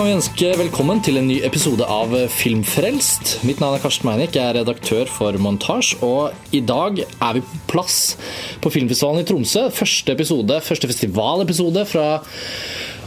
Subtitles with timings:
[0.00, 3.34] kan vi ønske velkommen til en ny episode av Filmfrelst.
[3.44, 7.42] Mitt navn er Karsten Meinick, jeg er redaktør for Montasj, og i dag er vi
[7.44, 7.98] på plass
[8.64, 9.66] på Filmfestivalen i Tromsø.
[9.76, 12.06] Første episode, første festivalepisode fra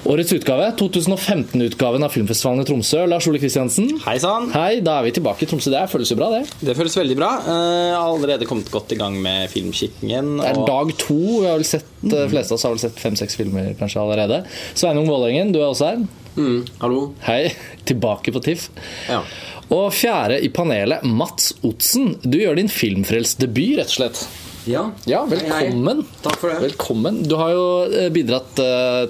[0.05, 0.65] årets utgave.
[0.79, 3.05] 2015-utgaven av Filmfestivalen i Tromsø.
[3.07, 3.87] Lars Ole Kristiansen.
[4.03, 4.49] Hei sann!
[4.53, 5.71] Hei, da er vi tilbake i Tromsø.
[5.73, 6.41] Det føles jo bra, det.
[6.59, 7.29] Det føles veldig bra.
[7.47, 10.33] Jeg har allerede kommet godt i gang med filmkikkingen.
[10.41, 11.19] Det er dag to.
[11.39, 14.41] Vi har vel sett, De fleste av oss har vel sett fem-seks filmer kanskje allerede.
[14.75, 16.03] Sveinung Vålerengen, du er også her.
[16.35, 17.01] Mm, hallo.
[17.27, 17.41] Hei.
[17.87, 18.69] Tilbake på TIFF.
[19.07, 19.21] Ja.
[19.73, 22.17] Og fjerde i panelet, Mats Otsen.
[22.27, 24.25] Du gjør din filmfrelst-debut, rett og slett.
[24.67, 24.83] Ja.
[25.09, 25.47] Ja, Hei, hei.
[25.47, 26.03] velkommen.
[26.23, 26.59] Takk for det.
[26.69, 27.21] Velkommen.
[27.27, 29.07] Du har jo eh, bidratt eh,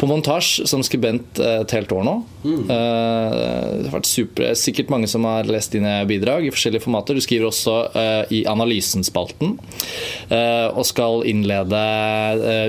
[0.00, 2.14] på montasje som skribent eh, et helt år nå.
[2.42, 2.60] Mm.
[2.72, 3.38] Eh,
[3.80, 7.16] Det har vært super, sikkert mange som har lest dine bidrag i forskjellige formater.
[7.18, 9.58] Du skriver også eh, i Analysen-spalten,
[10.30, 11.80] og skal innlede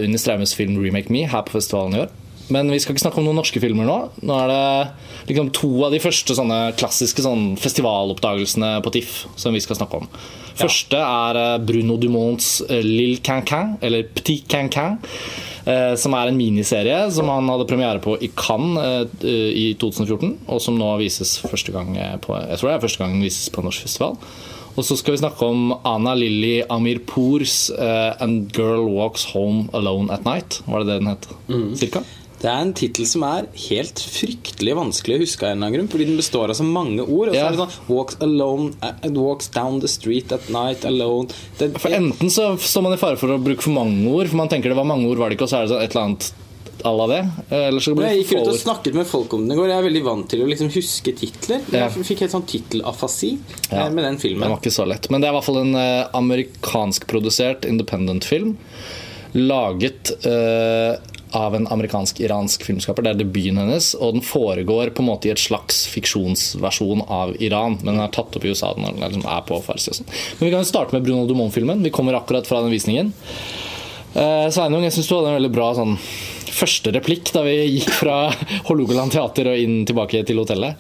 [0.04, 2.12] Unni Straumes film 'Remake Me' her på festivalen i år.
[2.52, 3.98] Men vi skal ikke snakke om noen norske filmer nå.
[4.28, 9.56] Nå er det liksom to av de første sånne klassiske sånn festivaloppdagelsene på TIFF som
[9.56, 10.10] vi skal snakke om.
[10.60, 15.00] Første er eh, Bruno Dumonts eh, Lille Cancan, eller Petit Cancan.
[15.66, 20.38] eh, Som er en miniserie som han hadde premiere på i Cannes i 2014.
[20.52, 23.50] Og som nå vises første gang på Jeg tror det er første gang den vises
[23.50, 24.18] på en norsk festival.
[24.72, 30.08] Og så skal vi snakke om Anna Lilly Amirpours uh, 'And Girl Walks Home Alone
[30.14, 30.62] at Night'.
[30.66, 31.28] Var det det den het?
[31.80, 32.04] Cirka?
[32.42, 35.76] Det er en tittel som er helt fryktelig vanskelig å huske av en eller annen
[35.78, 35.90] grunn.
[35.94, 37.30] Fordi den består av så mange ord.
[37.30, 37.48] Og så Ja.
[37.48, 41.28] er det sånn Walks alone, uh, walks down the street at night alone.
[41.60, 44.38] Det, For Enten så står man i fare for å bruke for mange ord, for
[44.38, 45.96] man tenker det var mange ord, var det ikke, og så er det sånn et
[45.96, 46.32] eller annet
[46.84, 47.32] à la det.
[47.52, 49.68] Eller så blir jeg det gikk ut og snakket med folk om den i går.
[49.70, 51.62] Jeg er veldig vant til å liksom huske titler.
[51.72, 51.90] Ja.
[51.90, 53.38] Jeg fikk helt sånn tittelafasi
[53.72, 53.86] Ja.
[53.86, 54.50] eh, med den Den filmen.
[54.50, 55.12] var ikke så lett.
[55.12, 58.58] Men det er i hvert fall en eh, amerikanskprodusert independent film.
[59.34, 60.98] Laget eh,
[61.38, 63.06] av en amerikansk-iransk filmskaper.
[63.06, 63.92] Det er debuten hennes.
[64.00, 67.78] Og den foregår på en måte i et slags fiksjonsversjon av Iran.
[67.82, 68.74] Men den er tatt opp i USA.
[68.78, 70.10] Den er, liksom, er på farsi sånn.
[70.40, 71.84] Men vi kan jo starte med Bruno Dumont-filmen.
[71.86, 73.14] Vi kommer akkurat fra den visningen.
[74.14, 75.96] Eh, Sveinung, jeg syns du hadde en veldig bra sånn
[76.52, 78.26] første replikk da vi gikk fra
[78.68, 80.80] Hålogaland teater og inn tilbake til hotellet.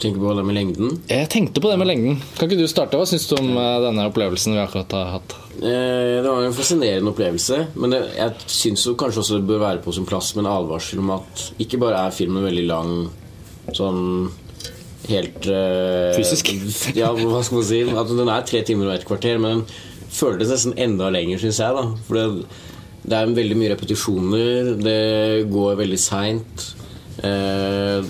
[0.00, 0.96] Tenker på det med lengden.
[1.08, 2.18] Jeg tenkte på det med lengden.
[2.36, 2.98] Kan ikke du starte?
[3.00, 5.36] Hva syns du om eh, denne opplevelsen vi akkurat har hatt?
[5.56, 7.62] Eh, det var en fascinerende opplevelse.
[7.80, 11.00] Men det, jeg syns kanskje også det bør være på sin plass med en advarsel
[11.00, 12.92] om at ikke bare er filmen veldig lang
[13.76, 14.02] sånn
[15.08, 16.52] helt eh, Fysisk?
[17.00, 17.82] Ja, hva skal man si?
[17.96, 19.66] At den er tre timer og et kvarter, men den
[20.12, 21.72] føltes nesten enda lenger, syns jeg.
[21.76, 22.62] da For det,
[23.06, 25.00] det er veldig mye repetisjoner, det
[25.52, 26.70] går veldig seint.
[27.24, 28.04] Eh,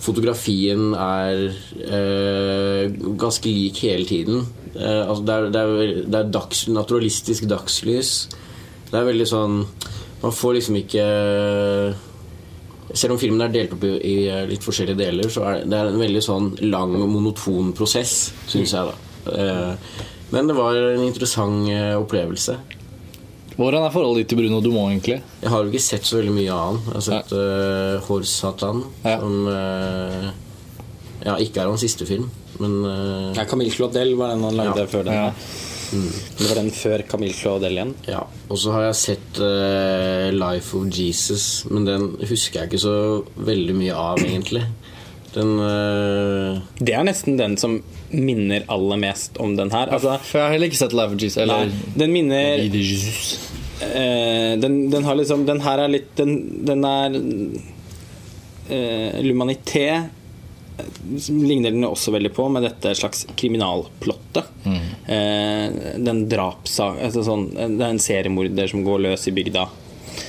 [0.00, 1.46] fotografien er
[1.84, 4.44] eh, ganske lik hele tiden.
[4.74, 8.14] Eh, altså det er, det er, det er dags, naturalistisk dagslys.
[8.90, 9.58] Det er veldig sånn
[10.20, 11.02] Man får liksom ikke
[12.90, 14.16] Selv om filmen er delt opp i, i
[14.50, 18.32] litt forskjellige deler, så er det, det er en veldig sånn lang og monoton prosess,
[18.50, 18.90] syns jeg.
[18.90, 19.94] da eh,
[20.34, 22.58] Men det var en interessant eh, opplevelse.
[23.56, 25.18] Hvordan er forholdet ditt til Bruno Dumont, egentlig?
[25.42, 26.78] Jeg har jo ikke sett så veldig mye av han.
[26.86, 29.16] Jeg har sett uh, Horse Satan, Ja.
[29.20, 30.30] som uh,
[31.26, 34.86] ja, ikke er hans siste film, men uh, Ja, Camille Claudel var den han lagde
[34.86, 34.88] Ja.
[34.94, 35.18] før den.
[35.18, 35.32] Ja.
[35.90, 37.94] Det var den før Camille Claudel igjen.
[38.06, 38.22] ja.
[38.48, 42.94] Og så har jeg sett uh, Life of Jesus, men den husker jeg ikke så
[43.36, 44.62] veldig mye av, egentlig.
[45.34, 46.60] Den uh...
[46.78, 47.78] Det er nesten den som
[48.10, 49.92] minner aller mest om den her.
[49.94, 51.38] Altså, For jeg har heller ikke sett Life of Jesus.
[51.44, 52.70] Eller nei, den minner uh,
[53.90, 57.68] eh, den, den har liksom Den her er litt Den, den er uh,
[58.76, 59.20] eh,
[61.28, 64.44] ligner den også veldig på med dette slags kriminalplottet.
[65.06, 69.66] Eh, den drapssak altså sånn, Det er en seriemorder som går løs i bygda.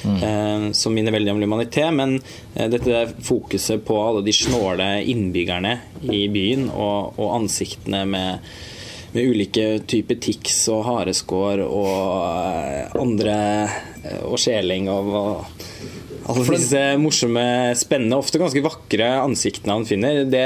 [0.01, 2.17] Eh, som minner veldig om humanitet men
[2.55, 5.77] eh, dette fokuset på alle de snåle innbyggerne
[6.09, 8.53] i byen og, og ansiktene med
[9.11, 11.89] med ulike typer tics og hareskår og
[12.23, 13.37] eh, andre
[14.31, 17.43] Og skjeling og, og alle disse morsomme,
[17.77, 20.21] spennende, ofte ganske vakre ansiktene han finner.
[20.29, 20.43] Det,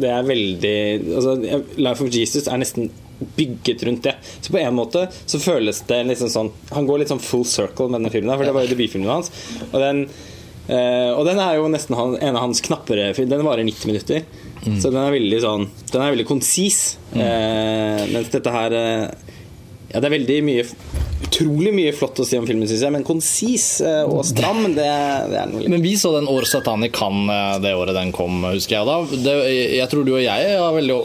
[0.00, 0.78] det er veldig
[1.14, 1.34] altså,
[1.78, 2.90] Life of Jesus er nesten
[3.36, 4.14] bygget rundt det.
[4.40, 7.88] Så på en måte så føles det liksom sånn Han går litt sånn full circle
[7.88, 9.32] med denne filmen, for det var jo debutfilmen hans.
[9.70, 10.04] Og den,
[10.68, 13.10] eh, og den er jo nesten han, en av hans knappere.
[13.18, 14.22] Den varer 90 minutter.
[14.58, 16.98] Så den er veldig sånn Den er veldig konsis.
[17.14, 19.04] Eh, mens dette her eh,
[19.88, 20.64] Ja, det er veldig mye
[21.28, 24.86] utrolig mye flott å si om filmen, syns jeg, men konsis eh, og stram, det,
[25.30, 28.12] det er noe litt Men vi så den År Satani kan eh, det året den
[28.16, 28.88] kom, husker jeg.
[28.88, 29.20] Da.
[29.26, 29.34] Det,
[29.78, 30.98] jeg tror du og jeg har veldig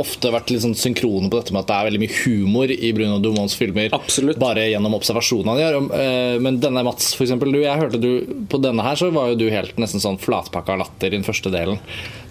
[0.00, 2.92] ofte vært litt sånn synkrone på dette med at det er veldig mye humor i
[2.96, 3.90] Bruno Dumons filmer.
[3.96, 4.40] Absolutt.
[4.40, 5.78] Bare gjennom observasjonene de gjør.
[5.98, 8.10] Eh, Men denne Mats, for eksempel, du, jeg hørte du
[8.52, 11.52] På denne her så var jo du helt nesten sånn flatpakka latter i den første
[11.52, 11.80] delen.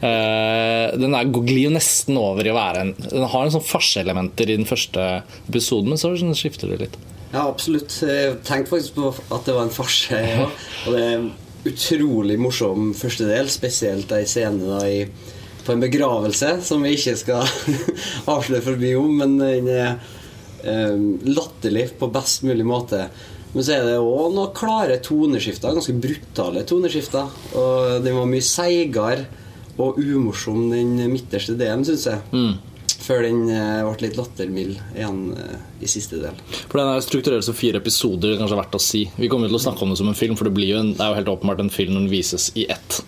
[0.02, 4.50] Den er, glir jo nesten over i å være en Den har en sånn farseelementer
[4.50, 6.98] i den første episoden, men så skifter det litt.
[7.32, 7.94] Ja, absolutt.
[8.04, 10.20] Jeg tenkte faktisk på at det var en farse.
[10.20, 10.48] Ja.
[10.86, 11.30] Og det er en
[11.68, 15.04] utrolig morsom første del, spesielt ei scene da i,
[15.66, 17.46] på en begravelse, som vi ikke skal
[18.34, 19.92] avsløre for mye om, men den er
[20.66, 20.98] eh,
[21.30, 23.06] latterlig på best mulig måte.
[23.52, 27.32] Men så er det òg noen klare toneskifter, ganske brutale toneskifter.
[27.60, 29.28] Og den var mye seigere
[29.82, 32.22] og umorsom, den midterste delen, syns jeg.
[33.02, 36.36] Før den eh, ble litt lattermild igjen eh, i siste del.
[36.70, 38.38] For Den er strukturert som fire episoder.
[38.38, 40.46] kanskje verdt å si Vi kommer til å snakke om det som en film, for
[40.46, 42.68] det, blir jo en, det er jo helt åpenbart en film når den vises i
[42.70, 43.02] ett.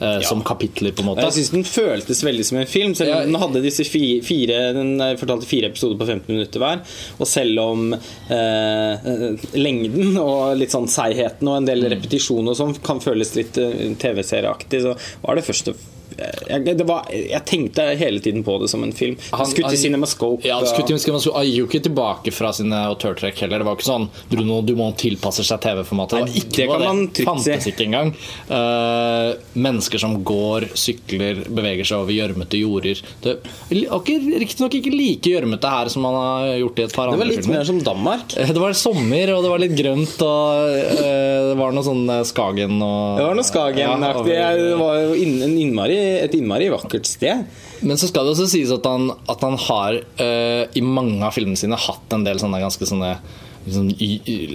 [0.00, 1.26] Eh, Som kapitler, på en måte.
[1.26, 2.94] Jeg syns den føltes veldig som en film.
[2.96, 3.18] Selv Ja.
[3.26, 6.80] den hadde disse fire Den fortalte fire episoder på 15 minutter hver.
[7.20, 11.90] Og selv om eh, lengden og litt sånn seigheten og en del Mm.
[11.98, 13.52] repetisjon og sånn kan føles litt
[14.00, 15.74] TV-serieaktig, så var det første
[16.48, 19.16] jeg, det var, jeg tenkte hele tiden på det som en film.
[19.32, 20.44] Han- Skutt i CinemaScope.
[20.46, 21.36] Ja, skutt i CinemaScope.
[21.36, 23.58] Han gikk jo ikke tilbake fra sine autørtrekk heller.
[23.62, 26.30] Det var ikke sånn Bruno Dumont tilpasser seg TV-formatet.
[26.30, 27.12] Det det kan av man det.
[27.20, 27.50] trygt si.
[27.50, 28.12] Fantes ikke engang.
[28.50, 33.00] Uh, mennesker som går, sykler, beveger seg over gjørmete jorder.
[33.24, 33.36] Det
[33.70, 34.04] var
[34.40, 37.40] riktignok ikke like gjørmete her som man har gjort i et par det var litt
[37.44, 37.58] filmer.
[37.60, 38.36] mer som Danmark.
[38.36, 40.70] Eh, Det var sommer, og det var litt grønt, og
[41.00, 44.34] uh, det var noe sånn Skagen og Det var noe Skagen-aktig.
[44.34, 47.44] Ja, det var jo en innmari, et innmari vakkert sted.
[47.80, 51.36] Men så skal det også sies at han, at han har uh, i mange av
[51.36, 53.14] filmene sine hatt en del sånne ganske sånne
[53.66, 53.92] liksom,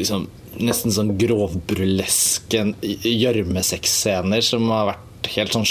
[0.01, 5.65] liksom, Nesten sånn grovburleske gjørmesexscener som har vært helt sånn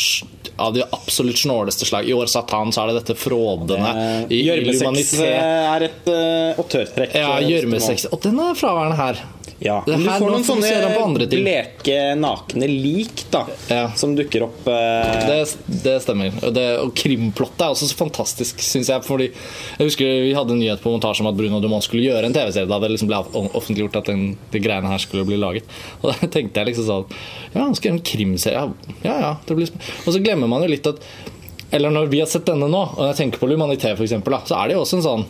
[0.61, 2.09] av de absolutt snåleste slag.
[2.09, 3.95] I år Satan så er det dette frådende
[4.29, 7.17] Gjørmesex det er et uh, autørtrekk.
[7.17, 8.07] Ja, eh, gjørmesex.
[8.13, 9.25] Og den er fraværende her.
[9.61, 13.91] Ja, Det men du får noen sånne bleke, nakne lik da Ja.
[13.95, 14.67] som dukker opp.
[14.69, 16.31] eh, Det, det stemmer.
[16.53, 19.03] Det, og krimplottet er også så fantastisk, syns jeg.
[19.05, 22.27] Fordi jeg husker Vi hadde en nyhet på montasje om at Bruno Dumont skulle gjøre
[22.27, 22.69] en TV-serie.
[22.69, 23.21] Da det liksom ble
[23.55, 25.65] offentliggjort at den, de greiene her skulle bli laget.
[26.03, 27.07] Og da tenkte jeg liksom sånn
[27.55, 28.67] Ja, han skal gjøre en krimserie.
[29.05, 29.37] Ja, ja.
[29.47, 29.71] det blir
[30.07, 31.01] Og så glemmer man jo litt at
[31.75, 34.69] Eller når vi har sett denne nå, og jeg tenker på Lumanité eksempel, så er
[34.69, 35.25] det jo også en sånn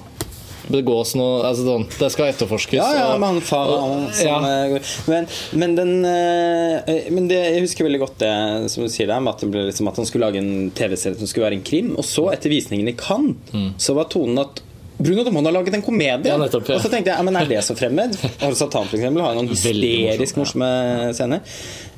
[0.72, 2.78] begås noe altså sånn, Det skal etterforskes.
[2.78, 4.66] ja, ja, og- far og- som, ja.
[4.76, 9.06] eh, men, men den eh, Men det, jeg husker veldig godt det som du sier
[9.10, 11.94] der, med at, liksom at han skulle lage en TV-serie som skulle være en krim.
[11.98, 13.36] Og så, etter visningen i Cannes,
[13.78, 14.62] så var tonen at
[14.96, 16.28] Bruno Dumont har laget en komedie!
[16.30, 16.76] Ja, nettopp, ja.
[16.78, 18.14] Og så tenkte jeg, men er det så fremmed?
[18.40, 21.42] Har Satan for eksempel har noen hysterisk morsom, morsomme scener.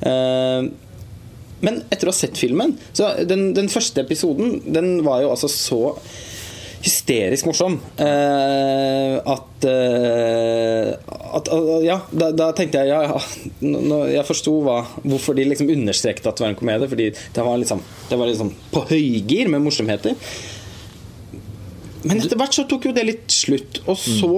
[0.01, 0.69] Eh,
[1.61, 5.49] men etter å ha sett filmen Så den, den første episoden Den var jo altså
[5.49, 5.79] så
[6.87, 10.91] hysterisk morsom Uh, at, uh,
[11.37, 13.21] at uh, Ja, da, da tenkte jeg ja, ja,
[13.65, 16.89] nå- Jeg forsto hvorfor de liksom understreket at det var en komedie.
[16.91, 20.15] Fordi det var liksom Det var liksom på høygir med morsomheter.
[22.07, 24.29] Men etter hvert så tok jo det litt slutt, og så,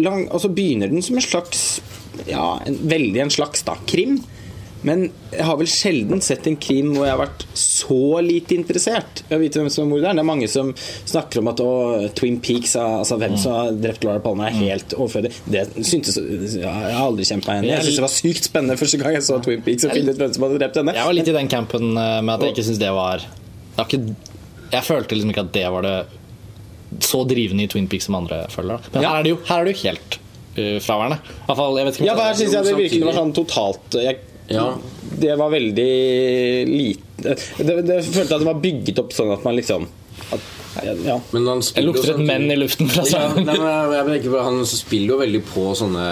[0.00, 1.64] lang, og så begynner den som en slags
[2.26, 4.16] Ja, en, veldig en slags da, krim.
[4.84, 9.22] Men jeg har vel sjelden sett en krim hvor jeg har vært så lite interessert
[9.24, 10.18] i å vite hvem som er morderen.
[10.20, 11.70] Det er mange som snakker om at å,
[12.18, 15.32] Twin Peaks, altså hvem som har drept Laura Palme, er helt overflødig.
[15.48, 17.70] Det syntes Jeg har aldri kjent meg igjen.
[17.72, 20.20] Jeg syntes det var sykt spennende første gang jeg så Twin Peaks og finne ut
[20.20, 20.96] hvem som hadde drept henne.
[20.98, 23.24] Jeg var litt i den campen eh, med at jeg ikke syntes det var
[23.80, 24.02] ikke,
[24.74, 25.96] Jeg følte liksom ikke at det var det
[27.04, 28.84] så drivende i Twin Peaks som andre føler.
[28.92, 30.18] Men her er det jo, her er det jo helt
[30.58, 31.18] uh, fraværende.
[31.48, 33.98] Fall, jeg vet ikke om Ja, for her syns jeg det virkelig var sånn totalt
[33.98, 34.20] jeg,
[34.50, 34.66] Ja.
[35.20, 35.90] Det var veldig
[36.68, 39.86] lite det, det, Jeg følte at det var bygget opp sånn at man liksom
[40.34, 40.44] at,
[41.04, 41.16] ja.
[41.32, 43.46] Men han Det lukter et menn i luften fra Ja, sangen.
[43.48, 46.04] nei, men jeg, jeg Han spiller jo veldig på sånne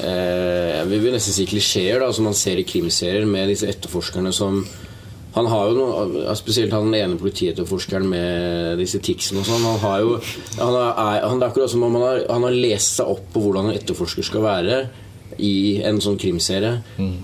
[0.00, 4.32] eh, Jeg vil nesten si klisjeer da, som man ser i krimserier med disse etterforskerne
[4.34, 4.62] som
[5.36, 9.66] han har jo noe, Spesielt han ene politietterforskeren med disse ticsene og sånn.
[9.68, 10.14] Han har jo
[10.56, 13.26] han er, han, Det er akkurat som om han har, han har lest seg opp
[13.34, 14.78] på hvordan en etterforsker skal være
[15.38, 16.78] i en sånn krimserie,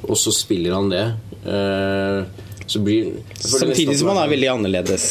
[0.06, 1.04] og så spiller han det.
[1.48, 2.24] Eh,
[2.72, 5.06] så blir Samtidig som han er veldig annerledes.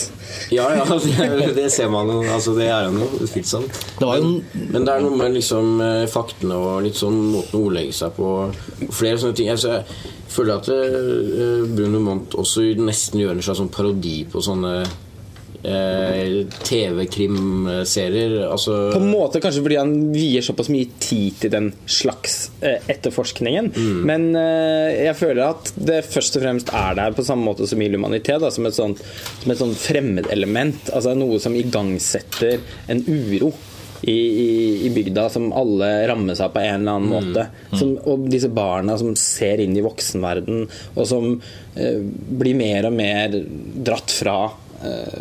[0.50, 0.86] ja, ja,
[1.41, 2.22] det, det ser man jo.
[2.31, 3.81] Altså, det er han jo utvilsomt.
[4.00, 4.31] Det var jo
[4.72, 8.15] Men det er noe med liksom eh, faktene og litt sånn måten å ordlegge seg
[8.17, 8.31] på.
[8.89, 9.51] Flere sånne ting.
[9.53, 14.41] Altså, jeg føler at eh, Bruno Mont også nesten gjør en slags sånn parodi på
[14.41, 14.77] sånne
[15.63, 18.38] eh, TV-krimserier.
[18.51, 22.80] Altså På en måte kanskje fordi han vier såpass mye tid til den slags eh,
[22.91, 23.72] etterforskningen.
[24.08, 27.82] Men eh, jeg føler at det først og fremst er der på samme måte som
[27.82, 29.03] i Lumanitet, da, som et sånt,
[29.44, 30.94] som et sånt fremmedelement.
[30.94, 33.53] Altså noe som igangsetter en uro.
[34.01, 37.44] I, i, I bygda som alle rammes av på en eller annen måte.
[37.70, 40.63] Som, og disse barna som ser inn i voksenverden,
[40.96, 41.36] og som
[41.77, 43.38] eh, blir mer og mer
[43.86, 44.39] dratt fra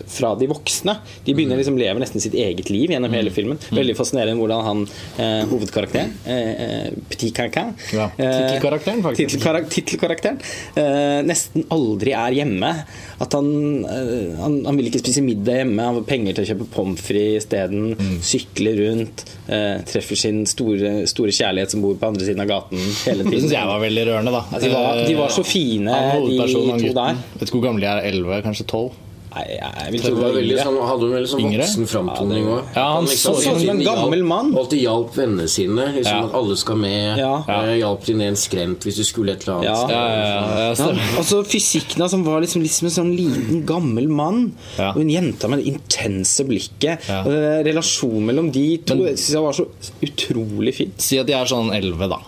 [0.07, 0.95] fra de voksne.
[1.26, 3.59] De begynner liksom leve nesten sitt eget liv gjennom hele filmen.
[3.71, 4.83] Veldig fascinerende hvordan han
[5.19, 9.37] eh, hovedkarakteren, eh, eh, Petit Cancan Ja, eh, tittelkarakteren, faktisk.
[9.37, 10.38] tittelkara- Tittelkarakteren
[10.76, 12.73] eh, nesten aldri er hjemme.
[13.21, 13.50] At han,
[13.85, 17.00] eh, han, han vil ikke spise middag hjemme, han får penger til å kjøpe pommes
[17.05, 17.95] frites isteden.
[17.99, 18.17] Mm.
[18.25, 22.81] Sykler rundt, eh, treffer sin store, store kjærlighet som bor på andre siden av gaten
[23.05, 24.59] hele Det syns jeg var veldig rørende, da.
[24.62, 25.93] De var- de var så fine,
[26.26, 27.21] de to der.
[27.37, 28.02] Vet ikke hvor gamle de er.
[28.11, 28.90] 11, kanskje 12?
[29.31, 30.65] Nei, jeg vil tro det var var veldig yngre.
[30.67, 32.71] sånn, hadde en veldig sånn voksen framtoning òg.
[32.75, 34.49] Ja, han så ut som en gammel mann.
[34.59, 35.85] Alltid hjalp vennene sine.
[35.95, 36.25] Liksom Ja.
[36.27, 37.19] At alle skal med.
[37.19, 37.45] Ja.
[37.47, 39.65] Eh, Hjalp de ned en skrent hvis du skulle et eller annet.
[39.71, 39.89] Ja.
[39.89, 43.63] Ja, ja, ja, ja, Ja, altså Fysikken hans som var liksom, liksom en sånn liten,
[43.67, 44.53] gammel mann.
[44.77, 44.91] Ja.
[44.97, 47.07] Og en jente med det intense blikket.
[47.09, 47.23] Ja.
[47.23, 49.67] Og Relasjonen mellom de to Men- det synes jeg var så
[50.03, 51.01] utrolig fint.
[51.01, 52.19] Si at de er sånn 11, da.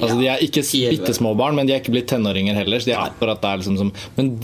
[0.00, 0.96] Altså, De er ikke elleve.
[1.04, 2.78] bitte små barn, men de er ikke blitt tenåringer heller.
[2.80, 4.38] Så de er akkurat der liksom som Men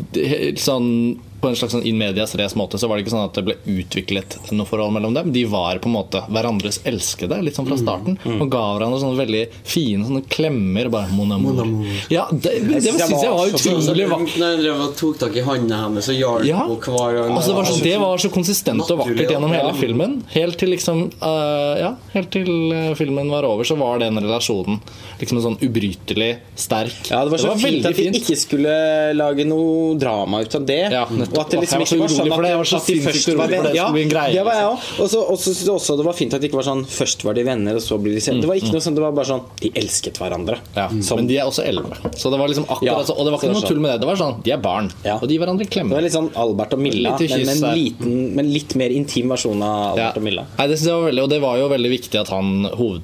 [0.56, 3.38] sånn, på en slags sånn in medias res måte så var det ikke sånn at
[3.38, 5.32] det ble utviklet noe forhold mellom dem.
[5.34, 8.18] De var på en måte hverandres elskede litt sånn fra starten.
[8.36, 10.90] Og ga hverandre sånne veldig fine sånne klemmer.
[10.92, 11.56] Bare mon amour.
[11.56, 12.04] Mon amour.
[12.12, 14.36] Ja, det, det, jeg syns jeg var var utrolig vakkert.
[14.42, 16.62] Når jeg tok tak i hånda hennes og hjalp ja.
[16.62, 19.62] henne hver gang Altså, det, var så, det var så konsistent og vakkert gjennom ja.
[19.62, 20.16] hele filmen.
[20.34, 24.80] Helt til liksom uh, Ja, helt til øh, filmen var over, så var den relasjonen
[25.20, 27.10] liksom sånn ubrytelig sterk.
[27.10, 28.76] Ja, Det var så fint veldig at de ikke skulle
[29.16, 30.82] lage noe drama ut av det.
[30.92, 31.04] Ja.
[31.36, 32.52] Og at det liksom så ikke var sånn for det.
[32.56, 34.08] Var så at de først var venner.
[34.10, 34.76] greie, det var jeg liksom.
[34.76, 35.00] òg.
[35.04, 37.34] Og så og jeg også det var fint at det ikke var sånn først var
[37.38, 38.40] de venner, og så blir de kjent.
[38.42, 40.58] Det var ikke noe sånn, det var bare sånn De elsket hverandre.
[40.76, 41.96] Ja, Som- Men de er også elleve.
[42.16, 44.00] Så det var liksom akkurat Ja, så, Og det var ikke noe tull med det.
[44.00, 45.18] Det var sånn, De er barn, Ja.
[45.20, 48.52] og de gir hverandre Det var litt sånn Albert og Milla, men, men, liten, men
[48.52, 50.08] litt mer intim versjon av Ja.
[50.08, 50.46] Albert og Milla.
[50.58, 53.02] Nei, det synes jeg var veldig Og det var jo veldig viktig at han hoved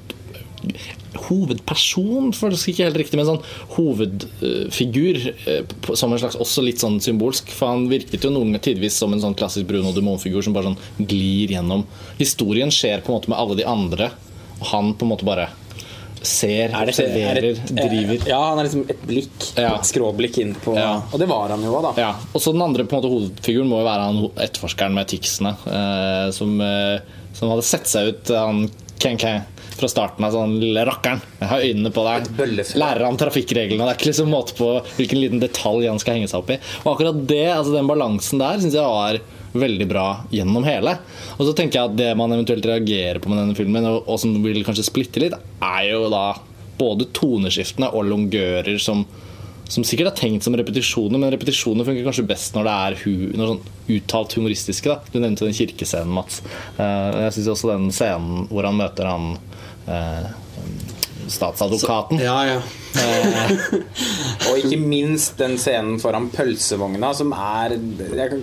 [1.13, 3.43] Hovedperson, for det er ikke helt riktig, men sånn
[3.75, 7.51] hovedfigur eh, som en slags også litt sånn symbolsk.
[7.53, 11.07] For han virket jo noen tidvis som en sånn klassisk Bruno Dumont-figur som bare sånn
[11.09, 11.85] glir gjennom.
[12.21, 14.11] Historien skjer på en måte med alle de andre,
[14.59, 15.49] og han på en måte bare
[16.23, 18.27] ser, Er det- observerer, er det- driver.
[18.29, 19.57] Ja, han er liksom et blikk.
[19.57, 19.75] Ja.
[19.75, 21.01] Et skråblikk inn på Ja.
[21.11, 22.01] Og det var han jo òg, da.
[22.01, 25.07] Ja, og så den andre på en måte hovedfiguren må jo være han etterforskeren med
[25.07, 25.57] ticsene.
[25.67, 26.99] Eh, som, eh,
[27.33, 29.43] som hadde sett seg ut, han Ken Ken,
[29.77, 31.21] fra starten av sånn lille rakkeren.
[31.39, 32.27] Jeg har øynene på deg.
[32.79, 33.85] Lærer han trafikkreglene.
[33.85, 36.59] Det er ikke liksom måte på hvilken liten detalj han skal henge seg opp i.
[36.83, 39.21] Og akkurat det, altså den balansen der, syns jeg var
[39.53, 40.95] veldig bra gjennom hele.
[41.37, 44.21] Og så tenker jeg at det man eventuelt reagerer på med denne filmen, og, og
[44.21, 46.25] som vil kanskje splitte litt, er jo da
[46.79, 49.05] både toneskiftene og longører som
[49.73, 53.13] som sikkert er tenkt som repetisjoner, men repetisjoner funker kanskje best når det er hu
[53.33, 53.63] når sånn
[53.97, 54.91] uttalt humoristiske.
[54.91, 55.13] Da.
[55.13, 56.43] Du nevnte den kirkescenen, Mats.
[56.77, 59.33] Eh, jeg syns også den scenen hvor han møter han
[61.23, 62.21] eh, statsadvokaten.
[62.23, 62.61] Ja, ja.
[64.51, 68.41] Og ikke minst den scenen foran pølsevogna, som er jeg,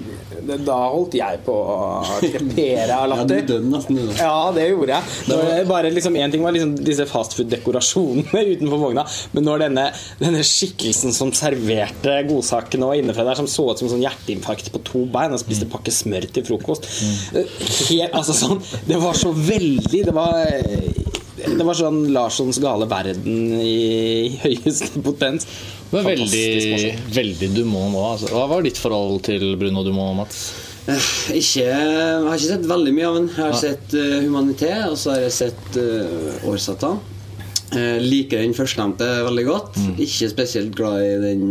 [0.58, 1.76] Da holdt jeg på å
[2.18, 3.44] krepere av ja du latter.
[3.52, 4.10] døde nesten, du.
[4.18, 5.18] Ja, det gjorde jeg.
[5.30, 5.38] Nå,
[5.70, 9.04] bare liksom, en ting var liksom disse fastfood-dekorasjonene utenfor vogna,
[9.36, 9.86] men når denne,
[10.18, 14.82] denne skikkelsen som serverte godsakene og innenfra der, som så ut som sånn hjerteinfarkt på
[14.88, 16.86] to bein og spiste pakke smør til frokost
[17.30, 20.40] Helt, altså sånn, Det var så veldig Det var
[21.46, 25.46] det var sånn Larssons gale verden i høyeste potens.
[25.90, 26.48] Men veldig,
[27.14, 28.02] veldig Dumont nå.
[28.14, 28.30] Altså.
[28.34, 30.42] Hva var ditt forhold til Bruno Dumont, Mats?
[30.88, 33.30] Eh, Ikke, jeg har ikke sett veldig mye av den.
[33.34, 37.00] Jeg har sett uh, Humanité, og så har jeg sett uh, Årsatan.
[37.70, 39.80] Uh, liker den førstnevnte veldig godt.
[40.00, 41.44] Ikke spesielt glad i den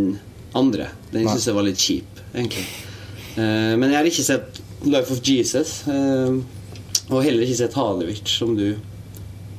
[0.58, 0.89] andre.
[1.13, 2.65] Den syns jeg var litt kjip, egentlig.
[3.36, 5.81] Uh, men jeg har ikke sett Life of Jesus.
[7.10, 8.77] og heller ikke sett Halevich, som du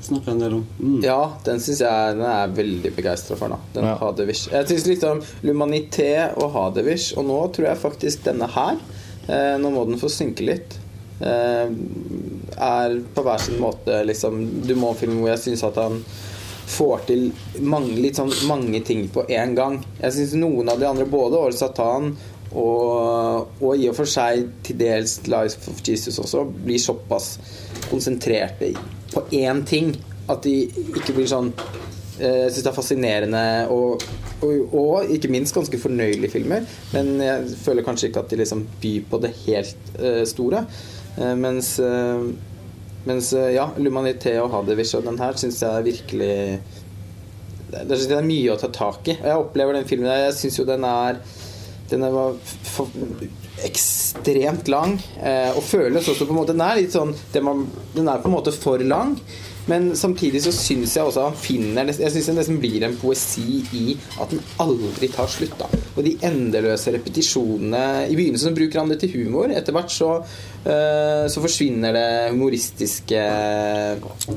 [0.01, 0.67] snakka en del om.
[0.81, 0.99] Mm.
[1.05, 3.53] Ja, den syns jeg den er veldig begeistra for.
[3.53, 3.97] da Den Ja.
[4.01, 4.49] Hadevish.
[4.53, 8.79] Jeg syns litt om Lumanité og Hadevish, og nå tror jeg faktisk denne her
[9.29, 10.79] eh, Nå må den få synke litt.
[11.21, 11.69] Eh,
[12.57, 16.01] er på hver sin måte liksom Du må filme hvor jeg syns at han
[16.71, 17.25] får til
[17.67, 19.81] mange, litt sånn mange ting på én gang.
[20.01, 22.13] Jeg syns noen av de andre, både Or Satan
[22.51, 27.33] og, og i og for seg til dels Life of Jesus også, blir såpass
[27.91, 28.71] konsentrerte
[29.15, 29.95] på én ting
[30.31, 31.49] at de ikke blir sånn
[32.21, 34.05] eh, Jeg syns det er fascinerende og,
[34.47, 36.69] og, og ikke minst ganske fornøyelige filmer.
[36.95, 40.63] Men jeg føler kanskje ikke at de liksom byr på det helt uh, store.
[41.19, 42.31] Uh, mens uh,
[43.05, 46.35] mens eh, ja, L'Humanité og Hadewish og den her syns jeg virkelig
[47.71, 49.15] det, det er mye å ta tak i.
[49.15, 51.21] Jeg opplever den filmen Jeg syns jo den er
[51.91, 52.37] Den var
[53.67, 54.97] ekstremt lang.
[55.23, 58.37] Eh, og føles også på en måte Den er litt sånn Den er på en
[58.37, 59.17] måte for lang.
[59.69, 63.61] Men samtidig så syns jeg også han finner Jeg syns det nesten blir en poesi
[63.77, 65.57] i at den aldri tar slutt.
[65.61, 69.53] da Og de endeløse repetisjonene I begynnelsen bruker han det til humor.
[69.53, 73.25] Etter hvert så, uh, så forsvinner det humoristiske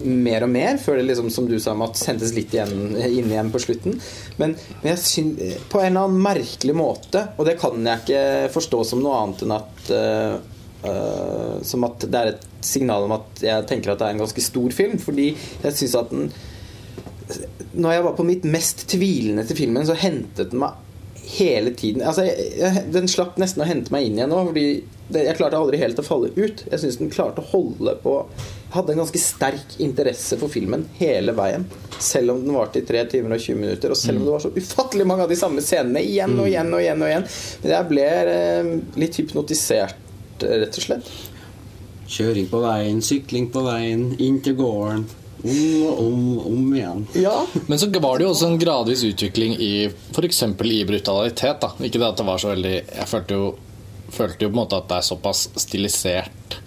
[0.03, 3.51] mer og mer, før det liksom, som du sa, Mats, hentes litt igjen, inn igjen
[3.53, 3.99] på slutten.
[4.39, 8.23] Men, men jeg synes, på en eller annen merkelig måte, og det kan jeg ikke
[8.53, 9.93] forstå som noe annet enn at
[10.85, 14.23] uh, Som at det er et signal om at jeg tenker at det er en
[14.25, 14.97] ganske stor film.
[15.01, 16.31] Fordi jeg syns at den
[17.73, 20.79] Når jeg var på mitt mest tvilende til filmen, så hentet den meg
[21.23, 24.65] hele tiden altså, jeg, jeg, Den slapp nesten å hente meg inn igjen nå, fordi
[25.13, 26.63] det, jeg klarte aldri helt å falle ut.
[26.71, 28.17] Jeg syns den klarte å holde på
[28.73, 31.67] Hadde en ganske sterk interesse for filmen hele veien.
[32.01, 34.41] Selv om den varte i 3 timer og 20 minutter, og selv om det var
[34.41, 37.03] så ufattelig mange av de samme scenene igjen og igjen og igjen.
[37.05, 37.27] og igjen
[37.61, 38.71] Men jeg ble eh,
[39.03, 39.99] litt hypnotisert,
[40.41, 41.11] rett og slett.
[42.13, 45.05] Kjøring på veien, sykling på veien, inn til gården.
[45.43, 47.01] Om og om, om igjen.
[47.19, 47.35] Ja.
[47.67, 50.43] Men så var det jo også en gradvis utvikling i f.eks.
[50.47, 51.59] i brutalitet.
[51.59, 53.49] da Ikke det at det var så veldig Jeg følte jo,
[54.13, 56.59] følte jo på en måte at det er såpass stilisert,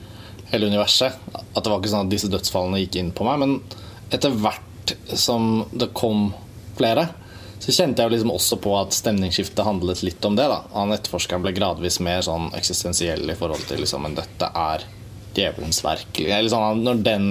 [0.51, 3.41] hele universet, at det var ikke sånn at disse dødsfallene gikk inn på meg.
[3.43, 6.29] Men etter hvert som det kom
[6.77, 7.09] flere,
[7.59, 10.47] så kjente jeg jo liksom også på at stemningsskiftet handlet litt om det.
[10.51, 14.85] da Han etterforskeren ble gradvis mer sånn eksistensiell i forhold til liksom, men dette er
[15.37, 16.21] djevelens verk.
[16.21, 17.27] Liksom, når den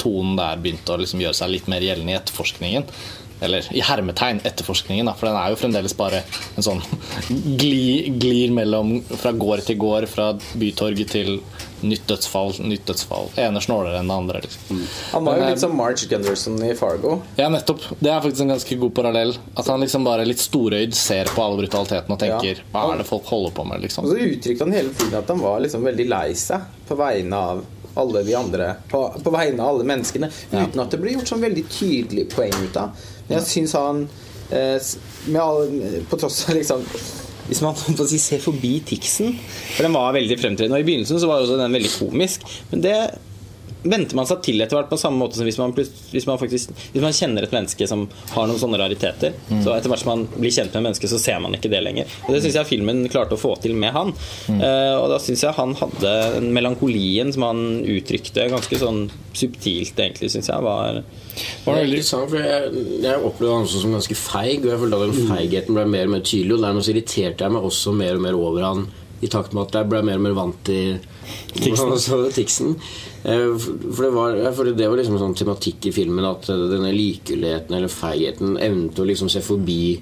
[0.00, 2.86] tonen der begynte å liksom gjøre seg litt mer gjeldende i etterforskningen,
[3.40, 6.24] eller i hermetegn etterforskningen, da, for den er jo fremdeles bare
[6.58, 6.82] en sånn
[7.60, 11.36] glir, glir mellom fra gård til gård, fra bytorget til
[11.82, 13.30] nytt dødsfall, nytt dødsfall.
[13.36, 14.40] ene snålere enn det andre.
[14.44, 14.82] Liksom.
[15.12, 17.20] Han var jo Men, litt som Marge Gunderson i Fargo.
[17.36, 17.82] Ja, nettopp.
[17.98, 19.34] Det er faktisk en ganske god parallell.
[19.54, 23.08] At han liksom bare litt storøyd ser på alle brutaliteten og tenker Hva er det
[23.08, 24.04] folk holder på med, Liksom.
[24.04, 27.36] Og så uttrykte han hele tiden at han var liksom veldig lei seg på vegne
[27.52, 27.64] av
[27.98, 28.74] alle de andre.
[28.90, 30.30] På, på vegne av alle menneskene.
[30.50, 33.06] Uten at det ble gjort sånn veldig tydelig poeng ut av.
[33.28, 34.04] Men jeg syns han
[34.50, 34.78] eh,
[35.42, 36.84] alle, På tross av liksom
[37.48, 37.76] hvis man
[38.10, 39.34] si, ser forbi Tixen
[39.74, 40.76] For den var veldig fremtredende.
[40.76, 42.44] Og I begynnelsen så var den veldig komisk.
[42.70, 42.96] Men det
[43.82, 46.72] venter man seg til etter hvert, på samme måte som hvis man, hvis man, faktisk,
[46.94, 49.36] hvis man kjenner et menneske som har noen sånne rariteter.
[49.62, 52.10] Så etter hvert som man blir kjent med mennesket, så ser man ikke det lenger.
[52.26, 54.12] Og Det syns jeg filmen klarte å få til med han.
[54.50, 59.04] Eh, og da syns jeg han hadde den melankolien som han uttrykte, ganske sånn
[59.38, 63.94] subtilt, egentlig, syns jeg var Det er interessant, for jeg, jeg opplevde han også som
[63.94, 66.56] ganske feig, og jeg følte at den feigheten ble mer og mer tydelig.
[66.56, 68.88] Og dermed så irriterte jeg meg også mer og mer over han
[69.22, 70.98] i takt med at jeg ble mer og mer vant til
[72.34, 72.76] Tixen.
[73.24, 76.66] Eh, For det var, for det var liksom en sånn tematikk i filmen at eh,
[76.70, 79.98] denne likegyldigheten eller feigheten evnet å liksom se forbi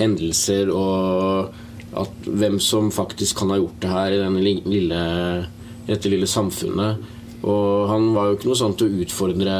[0.00, 1.50] hendelser og
[2.00, 5.00] at hvem som faktisk kan ha gjort det her i denne lille,
[5.88, 7.16] dette lille samfunnet.
[7.40, 9.54] Og han var jo ikke noe sånn til å utfordre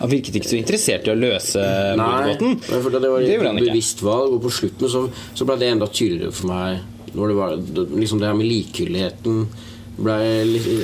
[0.00, 1.62] Han virket ikke så interessert i å løse
[2.00, 2.56] mordgåten.
[2.98, 4.34] det var et bevisst valg.
[4.34, 5.04] Og på slutten så,
[5.38, 6.82] så ble det enda tydeligere for meg.
[7.16, 7.56] Når det, var,
[7.96, 9.46] liksom det her med likegyldigheten
[9.96, 10.16] ble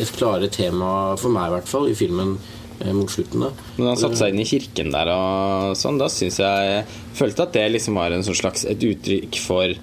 [0.01, 0.91] et klare tema
[1.21, 2.35] for meg, i hvert fall, i filmen
[2.81, 3.45] eh, mot slutten.
[3.45, 6.85] da Når han satte seg inn i kirken der og sånn, da syns jeg
[7.19, 9.75] Følte at det liksom var en sånn slags et uttrykk for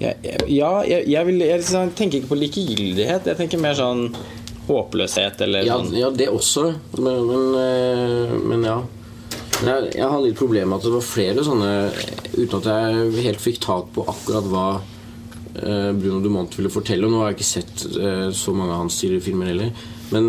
[0.00, 0.14] Ja,
[0.88, 3.28] jeg, jeg, vil, jeg liksom tenker ikke på likegyldighet.
[3.30, 4.08] Jeg tenker mer sånn
[4.66, 5.94] håpløshet eller Ja, sånn.
[5.96, 6.70] ja det også.
[6.98, 8.80] Men, men, eh, men ja.
[9.60, 11.70] Men jeg, jeg hadde litt problemer med at det var flere sånne
[12.36, 14.66] Uten at jeg helt fikk tak på akkurat hva
[15.96, 17.06] Bruno Dumont ville fortelle.
[17.06, 19.84] Og nå har jeg ikke sett eh, så mange av hans tidligere filmer heller.
[20.14, 20.28] Men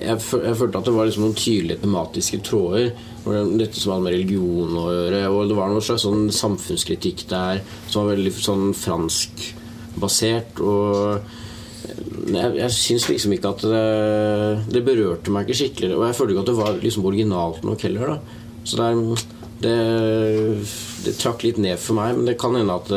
[0.00, 2.92] jeg, følte at det var liksom noen tydelige tematiske tråder.
[3.24, 5.24] hvor Dette som hadde med religion å gjøre.
[5.32, 10.62] Og det var noe slags sånn samfunnskritikk der som var veldig sånn franskbasert.
[10.64, 11.20] Og
[12.28, 13.84] jeg, jeg syns liksom ikke at det,
[14.72, 15.94] det berørte meg ikke skikkelig.
[15.96, 18.14] Og jeg følte ikke at det var liksom originalt nok heller.
[18.14, 19.74] da Så det, er, det,
[21.04, 22.14] det trakk litt ned for meg.
[22.18, 22.92] Men det kan hende at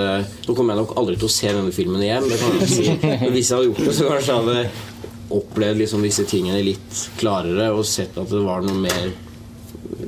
[0.45, 2.28] Nå kommer jeg nok aldri til å se denne filmen igjen.
[2.30, 2.95] Det kan jeg ikke si
[3.26, 4.88] Men hvis jeg hadde gjort det, så kanskje jeg hadde
[5.32, 9.12] opplevd liksom disse tingene litt klarere og sett at det var noe mer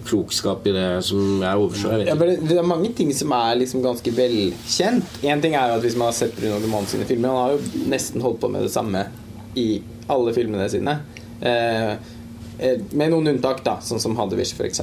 [0.04, 1.92] klokskap i det som jeg overså.
[2.04, 5.20] Ja, det er mange ting som er liksom ganske velkjent.
[5.24, 7.88] Én ting er at hvis man har sett Bruno Dumont sine filmer Han har jo
[7.92, 9.06] nesten holdt på med det samme
[9.60, 9.68] i
[10.12, 10.98] alle filmene sine.
[11.40, 11.94] Eh,
[12.60, 14.82] eh, med noen unntak, da, sånn som Hadewish, f.eks.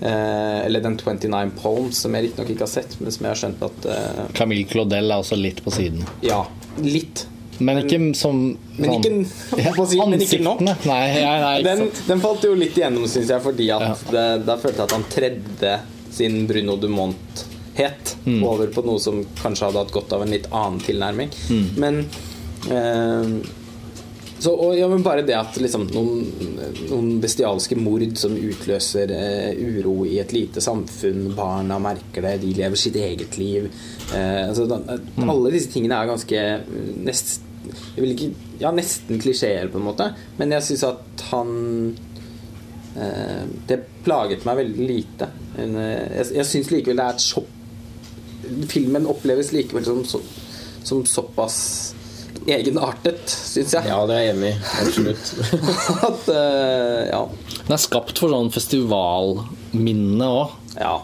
[0.00, 3.40] Eh, eller Den 29 Poems, som jeg riktignok ikke har sett, men som jeg har
[3.40, 6.02] skjønt at eh, Camille Claudel er også litt på siden.
[6.22, 6.42] Ja,
[6.84, 7.26] litt.
[7.58, 8.42] Men ikke som
[8.76, 10.60] Men ikke, sånn- si, men ikke nok.
[10.60, 13.94] Nei, nei, nei, Den, den falt jo litt igjennom, syns jeg, fordi at Ja.
[14.12, 15.72] det, da følte jeg at han tredde
[16.12, 18.42] sin Bruno Dumont-het Mm.
[18.44, 21.28] over på noe som kanskje hadde hatt godt av en litt annen tilnærming.
[21.48, 21.66] Mm.
[21.78, 21.98] Men
[22.68, 23.26] eh,
[24.38, 26.26] så, og, ja, men bare det at liksom, noen,
[26.90, 32.52] noen bestialske mord som utløser eh, uro i et lite samfunn, barna merker det, de
[32.58, 33.70] lever sitt eget liv
[34.12, 34.80] eh, altså, da,
[35.16, 35.30] Mm.
[35.32, 37.38] Alle disse tingene er ganske eh, nest,
[37.96, 38.28] ikke,
[38.60, 40.10] ja, nesten klisjeer, på en måte.
[40.36, 41.50] Men jeg syns at han
[43.00, 45.30] eh, Det plaget meg veldig lite.
[45.56, 47.52] Men, eh, jeg jeg syns likevel det er et sjokk
[48.70, 50.04] Filmen oppleves likevel som,
[50.86, 51.56] som såpass
[52.46, 53.88] egenartet, syns jeg.
[53.90, 54.58] Ja, det er jeg enig i.
[54.82, 55.32] Absolutt.
[56.10, 57.20] At uh, ja.
[57.66, 60.54] Den er skapt for sånn festivalminne òg.
[60.78, 60.94] ja.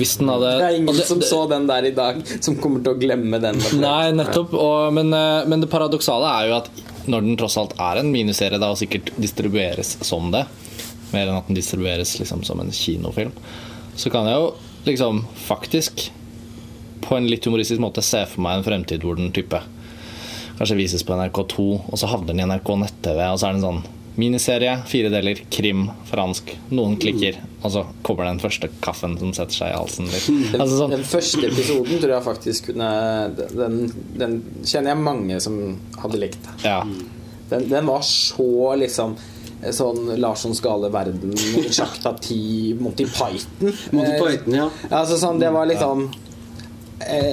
[0.00, 2.82] Hvis den hadde Det er ingen det- som så den der i dag, som kommer
[2.84, 3.58] til å glemme den.
[3.80, 4.54] Nei, nettopp.
[4.56, 6.70] Og, men, eh, men det paradoksale er jo at
[7.10, 10.44] når den tross alt er en miniserie, da, og sikkert distribueres som det,
[11.12, 13.32] mer enn at den distribueres liksom som en kinofilm,
[13.98, 14.50] så kan jeg jo
[14.86, 16.06] liksom faktisk
[17.04, 19.58] på en litt humoristisk måte se for meg en fremtid hvor den type
[20.60, 23.62] kanskje vises på NRK2, og så havner den i NRK nett-TV, og så er det
[23.62, 23.82] en sånn
[24.20, 29.56] miniserie, fire deler, krim, fransk, noen klikker, og så kommer den første kaffen som setter
[29.62, 30.10] seg i halsen.
[30.60, 32.90] Altså sånn, den første episoden tror jeg faktisk kunne
[33.54, 33.78] Den,
[34.20, 34.34] den
[34.66, 35.56] kjenner jeg mange som
[36.02, 36.50] hadde likt.
[36.66, 36.82] ja.
[37.50, 38.44] Den, den var så
[38.78, 39.16] liksom
[39.74, 41.32] Sånn Larssons gale verden,
[41.66, 42.38] Jacques ti,
[42.80, 43.72] Monty Python.
[43.92, 44.68] Monty Eh, Python, ja.
[44.88, 46.29] Altså sånn, det var liksom eh,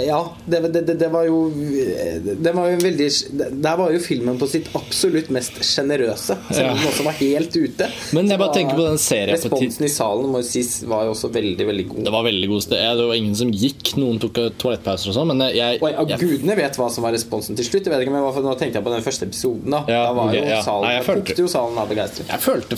[0.08, 3.08] Ja, det, det, det, var jo Det var jo veldig
[3.60, 7.58] Der var jo filmen på sitt absolutt mest sjenerøse, selv om den også var helt
[7.58, 7.90] ute.
[8.16, 11.32] Men jeg bare tenker på den serien Responsen i salen må sies var jo også
[11.36, 12.04] veldig, veldig god.
[12.08, 12.86] Det var veldig god sted.
[13.02, 13.94] Det var ingen som gikk.
[14.00, 17.60] Noen tok toalettpauser og sånn, men jeg, Og ja, gudene vet hva som var responsen
[17.60, 17.90] til slutt.
[17.90, 19.74] Jeg vet ikke, men Nå tenkte jeg på den første episoden.
[19.74, 20.64] Da, Ja, da var okay, jo ja.
[20.64, 22.28] salen, Nei, jeg følte- jo salen av begeistring.
[22.32, 22.78] Jeg følte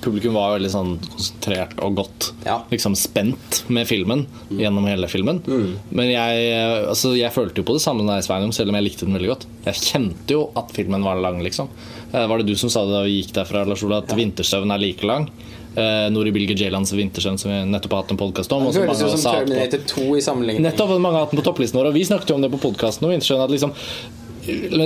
[0.00, 2.60] publikum var veldig sånn konsentrert og godt Ja.
[2.70, 5.42] liksom spent med filmen gjennom hele filmen.
[5.90, 9.06] Men jeg, altså, jeg følte jo på det samme deg, Sveinung, selv om jeg likte
[9.06, 9.46] den veldig godt.
[9.66, 11.68] Jeg kjente jo at filmen var lang, liksom.
[12.12, 14.70] Eh, Var det du som sa det da vi gikk derfra, Lars Ola, at vinterstøvn
[14.72, 15.28] er like lang?
[15.76, 18.64] Eh, Nori Bilge Jaylands vintersøvn, som vi nettopp har hatt en podkast om.
[18.72, 20.62] Det og ut som Terminator 2 i sammenligning.
[20.64, 22.58] Nettopp, mange har hatt den på topplisten vår, og vi snakket jo om det på
[22.64, 23.06] podkasten.
[23.12, 23.72] Liksom,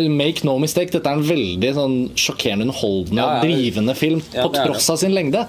[0.09, 3.43] make no mistake, dette er en veldig sånn sjokkerende, underholdende, Ja, ja.
[3.43, 5.45] drivende film Ja, på tross av sin lengde.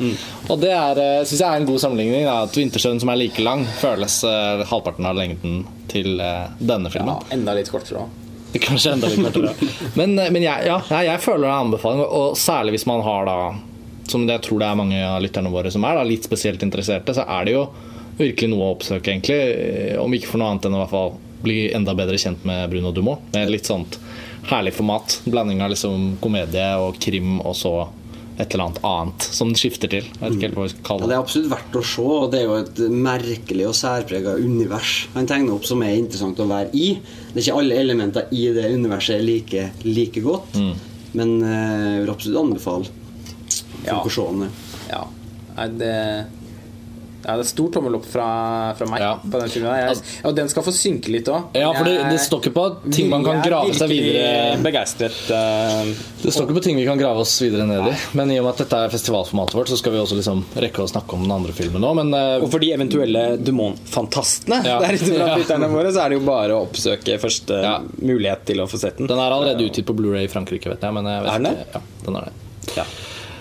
[0.50, 2.26] Og det er, eh, synes jeg er en god sammenligning.
[2.26, 6.90] Da, at 'Vintersjøen', som er like lang, føles uh, halvparten av lengden til uh, denne
[6.90, 7.16] filmen.
[7.16, 8.10] Ja, enda litt kortere òg.
[8.62, 9.54] Kanskje enda litt kortere.
[10.00, 13.26] Men, men jeg, ja, jeg, føler det er en anbefaling, og særlig hvis man har
[13.26, 13.56] da
[14.08, 17.14] Som jeg tror det er mange av lytterne våre som er da, litt spesielt interesserte,
[17.16, 17.68] så er det jo
[18.18, 19.98] virkelig noe å oppsøke, egentlig.
[19.98, 22.92] Om ikke for noe annet enn i hvert fall bli enda bedre kjent med Bruno
[22.96, 23.26] Dumont.
[23.36, 24.00] Med litt sånt
[24.50, 25.20] herlig format.
[25.26, 27.76] Blanding av liksom komedie og krim, og så
[28.34, 30.08] et eller annet annet som den skifter til.
[30.10, 31.16] Jeg vet ikke helt hva vi skal kalle det det.
[31.20, 35.28] er absolutt verdt å se, og det er jo et merkelig og særprega univers han
[35.30, 36.88] tegner opp som er interessant å være i.
[37.30, 40.58] Det er ikke alle elementer i det universet er like, like godt,
[41.14, 42.90] men eh, jeg vil absolutt anbefale
[43.86, 44.00] Ja.
[44.02, 44.50] å se den.
[44.90, 45.04] Ja.
[45.58, 45.94] Nei, det
[47.26, 48.28] ja, det er stor tommel opp fra,
[48.76, 49.14] fra meg Ja.
[49.24, 49.74] på den filmen.
[49.80, 51.54] Jeg, og den skal få synke litt òg.
[51.56, 55.16] Ja, for det, det står ikke på ting man kan grave seg videre begeistret.
[55.32, 57.96] eh, Det står ikke på ting vi kan grave oss videre ned i.
[58.14, 60.84] Men i og med at dette er festivalformatet vårt, så skal vi også liksom rekke
[60.84, 61.96] å snakke om den andre filmen òg.
[62.04, 64.80] Men eh, Og for de eventuelle Dumont-fantastene Ja.
[64.84, 67.80] der ute blant lytterne våre, så er det jo bare å oppsøke første Ja.
[68.02, 69.08] mulighet til å få sett den.
[69.08, 70.94] den er allerede utgitt på Blu-ray i Frankrike, vet jeg.
[70.94, 71.66] Men jeg vet Er den det?
[71.74, 72.34] Ja, den er det.
[72.78, 72.84] Ja.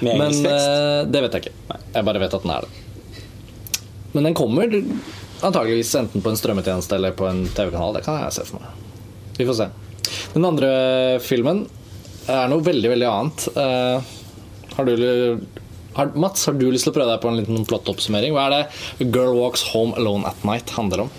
[0.02, 0.68] Med Men engelsk tekst.
[0.68, 1.78] eh, det vet jeg ikke.
[1.94, 2.68] Jeg bare vet at den er det.
[4.12, 4.68] Men den kommer
[5.42, 7.96] antageligvis enten på en strømmetjeneste eller på en TV-kanal.
[7.96, 8.82] Det kan jeg se for meg.
[9.38, 9.68] Vi får se.
[10.34, 10.70] Den andre
[11.24, 11.64] filmen
[12.30, 13.46] er noe veldig, veldig annet.
[13.56, 14.94] Uh, har du
[15.92, 18.32] har, Mats, har du lyst til å prøve deg på en liten plottoppsummering?
[18.32, 21.10] Hva er det 'Girl Walks Home Alone at Night' handler om?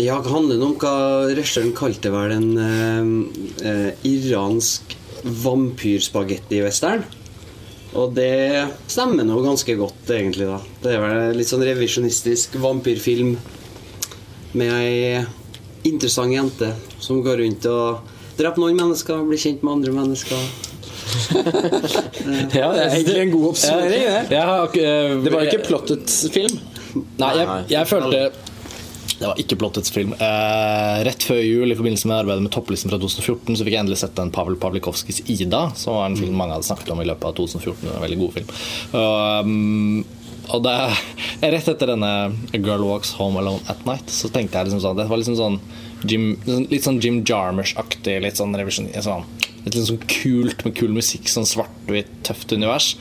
[0.00, 0.76] Ja, det handler om?
[0.80, 3.04] Hva regissøren kalte vel en uh,
[3.60, 7.04] uh, iransk vampyrspagetti-western?
[7.98, 10.46] Og det stemmer nå ganske godt, egentlig.
[10.48, 13.34] da Det er vel litt sånn revisjonistisk vampyrfilm
[14.56, 15.24] med ei
[15.88, 16.70] interessant jente
[17.02, 20.44] som går rundt og dreper noen mennesker, blir kjent med andre mennesker.
[22.52, 24.36] Ja, Det er egentlig en god oppsummering, det.
[24.36, 24.88] Jeg har ikke,
[25.24, 26.58] Det var jo ikke plottet film.
[27.20, 28.51] Nei, jeg, jeg følte
[29.22, 30.16] Det var ikke plottets film.
[30.18, 33.84] Eh, rett før jul, i forbindelse med arbeidet med topplisten fra 2014, så fikk jeg
[33.84, 37.06] endelig sett den Pavel Pavlikovskis 'Ida', som var en film mange hadde snakket om i
[37.06, 37.92] løpet av 2014.
[37.94, 38.50] En veldig god film.
[38.98, 40.04] Um,
[40.50, 40.74] og det
[41.54, 44.98] rett etter denne A Girl Walks Home Alone at Night, så tenkte jeg liksom sånn
[44.98, 45.60] Det var liksom sånn
[46.02, 46.32] Jim,
[46.66, 49.22] litt sånn Jim Jarmers-aktig, litt sånn revisjon sånn,
[49.62, 52.96] Litt sånn kult med kul musikk, sånn svart-hvitt, tøft univers.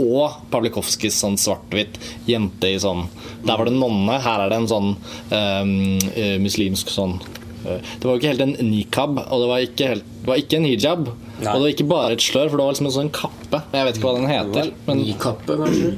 [0.00, 3.06] Og Pavlikovskis sånn svart-hvitt jente i sånn
[3.44, 4.94] Der var det nonne, her er det en sånn
[5.36, 9.90] eh, muslimsk sånn eh, Det var jo ikke helt en nikab, og det var ikke,
[9.94, 11.10] helt, det var ikke en hijab.
[11.40, 13.62] Og det var ikke bare et slør, for det var liksom en sånn kappe.
[13.72, 14.72] Jeg vet ikke hva den heter.
[14.88, 15.92] Men kappe, kanskje?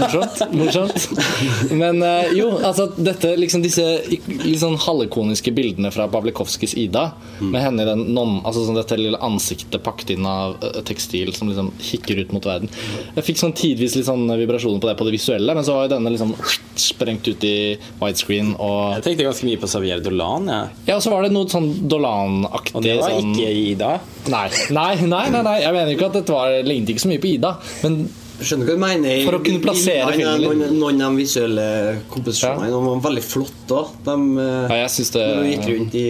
[0.00, 0.40] Morsomt.
[0.52, 1.70] morsomt.
[1.70, 3.84] Men eh, jo, altså dette, liksom disse
[4.26, 7.06] liksom halvkoniske bildene fra Pavlikovskis Ida,
[7.40, 11.32] med henne i den non, altså sånn dette lille ansiktet pakket inn av eh, tekstil
[11.36, 12.72] som liksom kikker ut mot verden.
[13.14, 15.88] Jeg fikk sånn tidvis litt sånn vibrasjoner på det på det visuelle, men så var
[15.88, 16.34] jo denne liksom
[16.80, 20.50] sprengt ut i widescreen og Jeg tenkte ganske mye på Xavier Dolan.
[20.50, 20.62] Ja.
[20.88, 23.92] Ja, og så var det noe sånn Dolan-aktig Og det var sånn, ikke Ida.
[24.34, 27.32] Nei, nei, nei, nei, jeg mener ikke at dette var lignet ikke så mye på
[27.36, 27.54] Ida,
[27.86, 27.98] men
[28.34, 29.20] Skjønner hva du mener.
[29.28, 30.64] For å kunne plassere Bildene, filmen litt.
[30.74, 31.66] Noen, noen av de visuelle
[32.10, 33.92] komposisjonene de var veldig flotte òg.
[34.08, 36.06] De, eh, ja, jeg synes det de gikk rundt i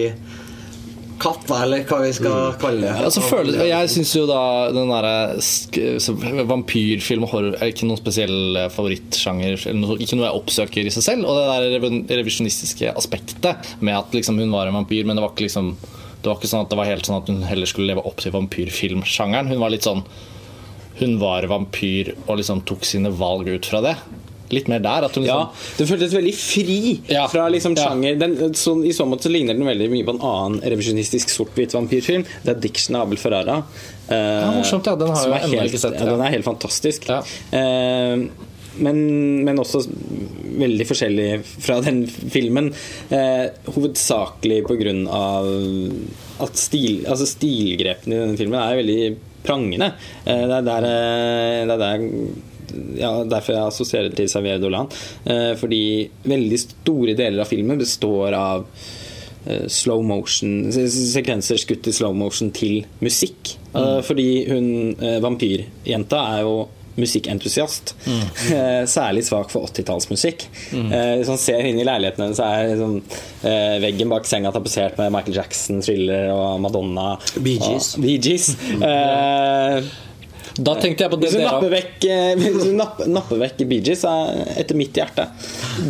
[1.25, 2.95] kappa, eller hva vi skal kalle det.
[3.05, 4.41] Ja, så føler, jeg syns jo da
[4.75, 9.59] den derre vampyrfilm og horror er ikke noen spesiell eh, favorittsjanger.
[9.69, 11.29] Eller noe, ikke noe jeg oppsøker i seg selv.
[11.29, 15.25] Og det der rev- revisjonistiske aspektet med at liksom hun var en vampyr, men det
[15.27, 15.75] var ikke liksom
[16.25, 18.23] det var ikke sånn at det var helt sånn at hun heller skulle leve opp
[18.25, 19.51] til vampyrfilmsjangeren.
[19.53, 20.05] Hun var litt sånn
[21.01, 23.97] Hun var vampyr og liksom tok sine valg ut fra det.
[24.55, 25.05] Litt mer der.
[25.09, 27.25] At hun Ja, det føltes veldig fri Ja.
[27.27, 27.89] fra liksom Ja.
[27.89, 28.17] sjanger.
[28.21, 31.73] Den, så, I så måte så ligner den veldig mye på en annen revisjonistisk sort-hvit
[31.75, 32.25] vampyrfilm.
[32.45, 33.65] Det er 'Diction' Abel Ferrara.
[34.09, 34.95] Uh, Ja, morsomt, ja.
[34.95, 37.09] Den har jeg ennå ikke sett, Ja, den er helt fantastisk.
[37.09, 37.23] Ja.
[37.53, 38.29] Eh,
[38.83, 38.99] men,
[39.47, 39.85] men også
[40.55, 42.73] veldig forskjellig fra den filmen.
[43.11, 44.95] Eh, hovedsakelig pga.
[46.45, 48.99] at stil, altså stilgrepene i denne filmen er veldig
[49.45, 49.93] prangende.
[50.25, 52.09] Eh, det er der, eh, det er der
[52.99, 54.91] ja, derfor jeg assosierer til Xavier Dolan.
[55.25, 58.65] Eh, fordi veldig store deler av filmen består av
[59.47, 63.57] eh, slow motion sekvenser skutt i slow motion til musikk.
[63.75, 64.67] Eh, fordi hun
[64.99, 66.57] eh, vampyrjenta er jo
[67.01, 67.95] musikkentusiast.
[68.07, 68.23] Mm.
[68.91, 70.47] Særlig svak for 80-tallsmusikk.
[70.77, 70.89] Mm.
[71.21, 72.97] Hvis man ser inn i leiligheten hennes, så er liksom,
[73.51, 77.15] eh, veggen bak senga tapetsert med Michael Jackson, Thriller og Madonna.
[77.39, 77.95] Bee Gees.
[77.99, 78.53] Og Bee Gees.
[78.85, 79.83] Eh,
[80.55, 83.41] Da tenkte jeg på det hvis du dere napper vekk, eh, hvis du napper, napper
[83.41, 85.25] vekk Bee Gees er etter mitt hjerte.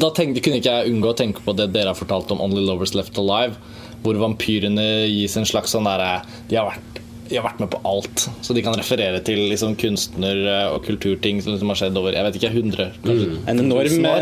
[0.00, 2.62] Da tenkte, kunne ikke jeg unngå å tenke på det dere har fortalt om Only
[2.64, 3.58] Lovers Left Alive,
[4.04, 7.80] hvor vampyrene gis en slags sånn derre de, har vært- de har vært med på
[7.88, 12.12] alt, så de kan referere til liksom kunstner- og kulturting som liksom har skjedd over
[12.16, 13.38] jeg vet ikke, 100 kanskje.
[13.48, 14.20] En enorm eh,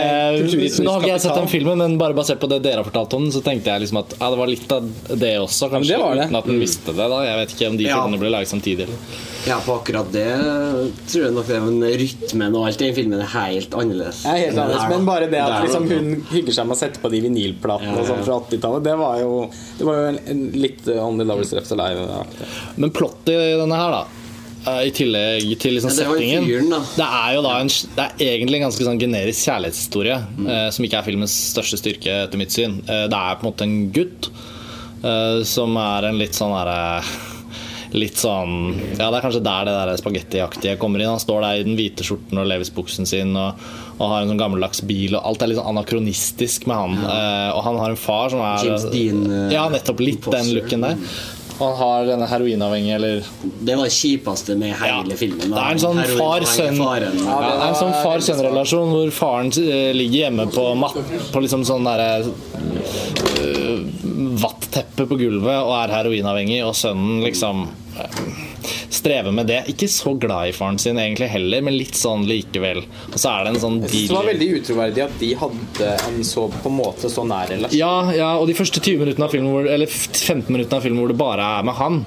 [0.00, 2.82] Eh, kulturhistorisk Nå har ikke jeg sett den filmen, men bare basert på det dere
[2.82, 4.86] har fortalt om den, så tenkte jeg liksom at ja, det var litt av
[5.20, 5.94] det også, kanskje.
[5.94, 6.26] det var det.
[6.30, 7.08] Uten at den visste det.
[7.10, 7.96] da Jeg vet ikke om de Ja.
[7.98, 8.86] filmene ble laget samtidig.
[8.86, 9.26] Eller.
[9.48, 10.26] Ja, på akkurat det
[11.08, 14.22] tror jeg nok det men rytmen og alt i den filmen er helt annerledes.
[14.24, 17.10] Ja, helt annerledes, men bare det at liksom, hun hygger seg med å sette på
[17.12, 18.26] de vinylplatene Ja, ja, sånn ja.
[18.28, 21.72] fra 80-tallet, det var jo, det var jo en, en litt On the Lovers Left
[21.72, 22.39] Alive-aktig.
[22.76, 24.04] Men plottet i denne her, da
[24.70, 26.74] eh, i tillegg til liksom Ja, det settingen fyren.
[26.98, 30.86] Det er jo da en, det er egentlig en ganske sånn generisk kjærlighetshistorie, eh, som
[30.88, 32.80] ikke er filmens største styrke, etter mitt syn.
[32.86, 34.30] Eh, det er på en måte en gutt
[35.04, 36.80] eh, som er en litt sånn herre
[37.90, 38.52] Litt sånn
[39.00, 41.10] Ja, det er kanskje der det der spagettiaktige kommer inn.
[41.10, 43.58] Han står der i den hvite skjorten og levisbuksen sin og,
[43.96, 46.94] og har en sånn gammeldags bil, og alt er litt sånn anakronistisk med han.
[47.02, 50.52] Eh, og han har en far som er James Dean, eh, Ja, nettopp litt den
[50.54, 51.02] looken der.
[51.60, 53.24] Han har denne heroinavhengige, eller
[53.60, 55.52] Det var det kjipeste med hele filmen.
[55.52, 57.18] Det er en sånn far-sønn faren.
[57.26, 60.96] ja, sånn far-sønn-relasjon hvor faren eh, ligger hjemme på, matt,
[61.32, 63.82] på liksom sånn derre uh,
[64.40, 67.66] vatteppe på gulvet og er heroinavhengig, og sønnen liksom
[68.00, 68.49] eh,
[68.90, 69.60] strever med det.
[69.72, 72.82] Ikke så glad i faren sin egentlig heller, men litt sånn likevel.
[73.12, 76.22] Og så er det en sånn Jeg det var veldig utroverdig at de hadde en
[76.26, 77.78] så på en måte så nær relasjon.
[77.78, 81.02] ja, ja, og de første 20 minuttene av filmen hvor, Eller 15 minuttene av filmen
[81.02, 82.00] hvor det bare er med han,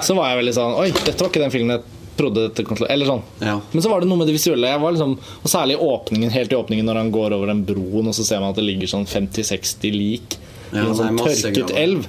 [0.00, 2.76] så var jeg veldig sånn Oi, dette var ikke den filmen jeg trodde dette kom
[2.76, 3.22] til å Eller sånn.
[3.40, 3.54] Ja.
[3.72, 4.68] Men så var det noe med det visuelle.
[4.68, 8.10] Jeg var liksom, og Særlig åpningen, helt i åpningen når han går over den broen,
[8.10, 10.36] og så ser man at det ligger sånn 50-60 lik
[10.70, 12.04] Ja, i en sånn tørket elv.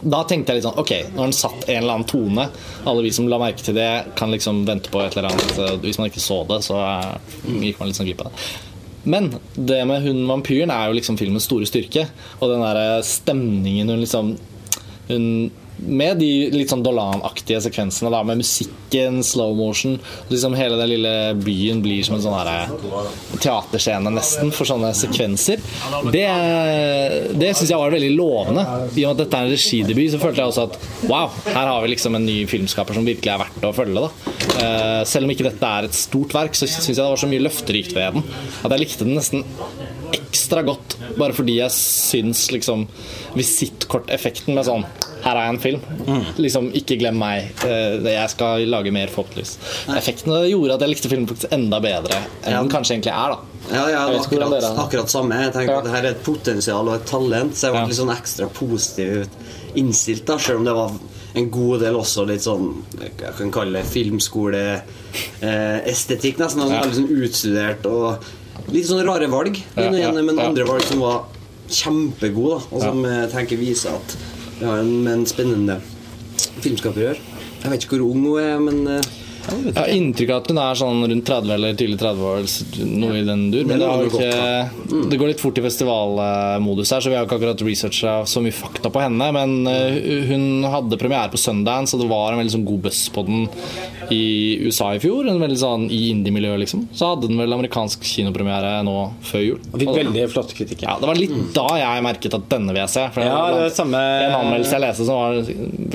[0.00, 2.48] Da tenkte jeg litt sånn Ok, nå har den satt en eller annen tone.
[2.84, 5.76] Alle vi som la merke til det, kan liksom vente på et eller annet eh,
[5.84, 7.12] Hvis man ikke så det, så eh,
[7.64, 8.48] gikk man litt sånn glipp av det.
[9.06, 12.08] Men det med hun vampyren er jo liksom filmens store styrke.
[12.40, 14.34] Og den der stemningen hun liksom
[15.06, 15.26] Hun
[15.78, 19.98] med de litt sånn Dolan-aktige sekvensene, da, med musikken, slow motion
[20.30, 24.92] liksom Hele den lille byen blir som en sånn her eh, teaterscene, nesten, for sånne
[24.96, 25.60] sekvenser.
[26.12, 26.24] Det,
[27.36, 28.64] det syns jeg var veldig lovende.
[28.96, 31.72] I og med at dette er en regidebut, så følte jeg også at wow, her
[31.72, 34.06] har vi liksom en ny filmskaper som virkelig er verdt å følge.
[34.06, 37.20] da Eh, Selv om ikke dette er et stort verk, så syns jeg det var
[37.20, 38.26] så mye løfterikt ved den
[38.64, 39.44] at jeg likte den nesten
[40.12, 40.96] ekstra godt.
[41.18, 42.86] Bare fordi jeg syns liksom
[43.36, 44.84] visittkorteffekten med sånn
[45.26, 45.80] her er en film.
[46.38, 47.48] Liksom, Ikke glem meg.
[47.66, 49.56] Eh, Jeg skal lage mer, forhåpentligvis.
[49.96, 52.14] Effektene gjorde at jeg likte filmen faktisk enda bedre
[52.44, 52.60] enn Ja.
[52.62, 53.28] den kanskje egentlig er.
[53.34, 53.38] da
[53.74, 55.34] Ja, ja, ikke hvordan akkurat, akkurat samme.
[55.42, 55.78] Jeg tenker Ja.
[55.78, 57.86] at det her er et potensial og et talent, så jeg ble Ja.
[57.86, 59.28] litt sånn ekstra positivt
[59.74, 60.90] innstilt, da, selv om det var
[61.34, 66.60] en god del også litt sånn Jeg kan kalle det filmskoleestetikk, nesten.
[66.62, 66.80] Altså, Ja.
[66.82, 68.18] Veldig sånn utstudert og
[68.76, 69.58] litt sånn rare valg.
[69.76, 71.24] Men, ja, men andre valg som var
[71.72, 74.16] kjempegode, og som jeg tenker viser at
[74.60, 75.80] vi har en, en spennende
[76.62, 77.24] filmskaper å gjøre.
[77.62, 79.08] Jeg vet ikke hvor ung hun er, men eh,
[79.46, 82.46] Jeg har inntrykk av at hun er sånn rundt 30 eller tidlig 30 år,
[82.98, 83.64] noe i den dur.
[83.68, 87.38] Men Det det, ikke, det går litt fort i festivalmodus her, så vi har ikke
[87.38, 89.28] akkurat researcha så mye fakta på henne.
[89.36, 93.02] Men eh, hun hadde premiere på Sundance, og det var en veldig sånn god buzz
[93.14, 93.46] på den
[94.14, 94.22] i
[94.66, 95.26] USA i fjor.
[95.30, 96.86] En veldig sånn I indie-miljøet, liksom.
[96.96, 99.60] Så hadde den vel amerikansk kinopremiere nå før jul.
[99.72, 100.86] Og fikk veldig flotte kritikker.
[100.88, 103.06] ja, Det var litt da jeg merket at denne vil jeg se.
[103.14, 105.40] For Ja, var det samme- En anmeldelse jeg leste som var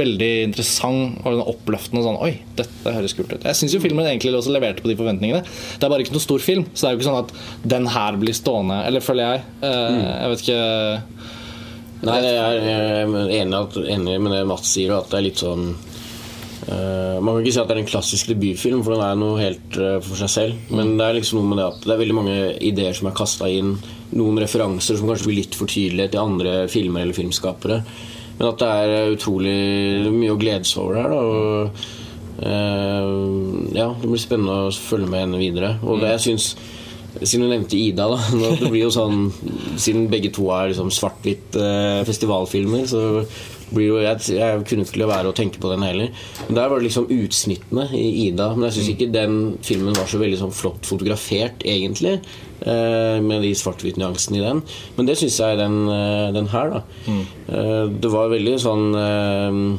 [0.02, 2.04] veldig interessant og sånn oppløftende.
[2.04, 3.41] Sånn, Oi, dette høres kult ut.
[3.42, 5.42] Jeg syns jo filmen egentlig også leverte på de forventningene.
[5.44, 7.88] Det er bare ikke noe stor film, så det er jo ikke sånn at den
[7.90, 8.82] her blir stående.
[8.86, 9.46] Eller føler jeg.
[9.66, 10.60] Eh, Jeg vet ikke
[12.02, 13.10] Nei, jeg er
[13.44, 15.68] enig, med det Mats sier, at det er litt sånn
[16.66, 19.38] eh, Man kan ikke si at det er en klassisk debutfilm, for den er noe
[19.42, 20.64] helt eh, for seg selv.
[20.74, 22.38] Men det er liksom noe med det at det er veldig mange
[22.72, 23.76] ideer som er kasta inn.
[24.18, 27.82] Noen referanser som kanskje blir litt for tydelige til andre filmer eller filmskapere.
[28.40, 29.58] Men at det er utrolig
[30.16, 31.14] mye å glede seg over her.
[31.14, 32.00] Da,
[32.42, 35.76] Ja, det blir spennende å følge med henne videre.
[35.86, 36.52] Og det jeg synes
[37.20, 38.20] siden du nevnte Ida, da.
[38.62, 39.26] Det blir jo sånn
[39.82, 43.02] Siden begge to er liksom svart-hvitt eh, festivalfilmer, så
[43.72, 46.10] blir jo jeg, jeg kunne ikke la være å tenke på den heller.
[46.48, 48.50] Men Der var det liksom utsnittene i Ida.
[48.56, 52.18] Men jeg syns ikke den filmen var så veldig sånn flott fotografert, egentlig.
[52.62, 54.60] eh, med de svart-hvitt-nyansene i den.
[54.98, 56.82] Men det syns jeg den, eh, den her, da.
[57.08, 59.72] Eh, det var veldig sånn eh, eh,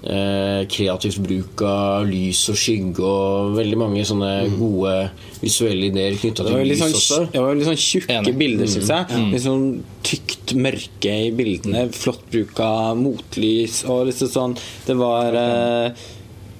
[0.00, 4.94] kreativt bruk av lys og skygge og veldig mange sånne gode
[5.42, 7.18] visuelle ideer knytta til lys sånn, også.
[7.34, 8.32] det var litt sånn tjukke Enig.
[8.40, 9.20] bilder, syns jeg.
[9.34, 9.66] Litt sånn
[10.06, 11.84] tykt mørke i bildene.
[11.92, 16.08] Flott bruk av motlys og liksom sånn Det var eh,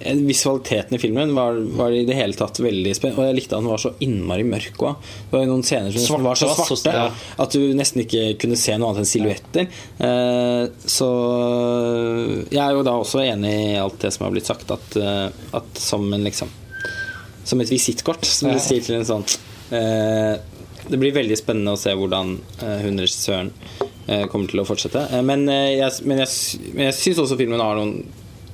[0.01, 3.21] Visualiteten i filmen var, var i det hele tatt veldig spennende.
[3.21, 5.11] Og jeg likte at den var så innmari mørk òg.
[5.29, 7.35] Det var noen scener som Svarte var så svarte, svarte ja.
[7.45, 9.69] at du nesten ikke kunne se noe annet enn silhuetter.
[10.09, 10.63] Eh,
[10.97, 11.11] så
[12.49, 15.27] jeg er jo da også enig i alt det som har blitt sagt, at, eh,
[15.61, 16.57] at som en liksom
[17.45, 19.23] Som et visittkort, som du sier til en sånn
[19.75, 20.37] eh,
[20.87, 23.53] Det blir veldig spennende å se hvordan eh, hun regissøren
[24.07, 25.07] eh, kommer til å fortsette.
[25.11, 28.01] Eh, men, eh, jeg, men jeg, men jeg syns også filmen har noen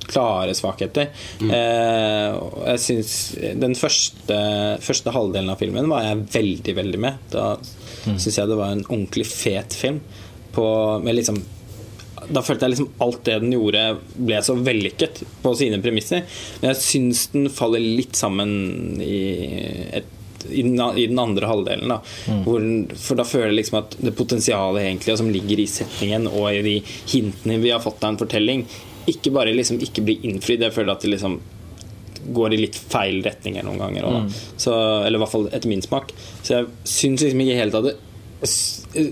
[0.07, 1.09] klare svakheter.
[1.41, 1.51] Mm.
[1.51, 3.11] jeg synes
[3.61, 4.37] Den første,
[4.83, 7.19] første halvdelen av filmen var jeg veldig, veldig med.
[7.33, 9.99] Da synes syns jeg det var en ordentlig fet film.
[10.55, 10.65] På,
[11.03, 11.41] med liksom
[12.33, 13.81] da følte jeg liksom alt det den gjorde,
[14.17, 16.23] ble så vellykket på sine premisser.
[16.61, 18.49] Men jeg syns den faller litt sammen
[18.99, 19.19] i,
[19.99, 20.09] et,
[20.49, 21.93] i, den, i den andre halvdelen.
[21.93, 21.99] Da.
[22.43, 26.27] Hvor, den- for da føler jeg liksom at det potensialet egentlig som ligger i setningen
[26.31, 26.75] og i de
[27.13, 28.65] hintene vi har fått av en fortelling,
[29.07, 30.65] ikke bare liksom ikke blir innfridd.
[30.65, 31.39] Jeg føler at det liksom
[32.35, 34.07] går i litt feil retninger noen ganger.
[34.25, 34.31] Mm.
[34.59, 36.11] Så, eller i hvert fall etter min smak.
[36.41, 37.95] Så jeg syns liksom ikke helt at det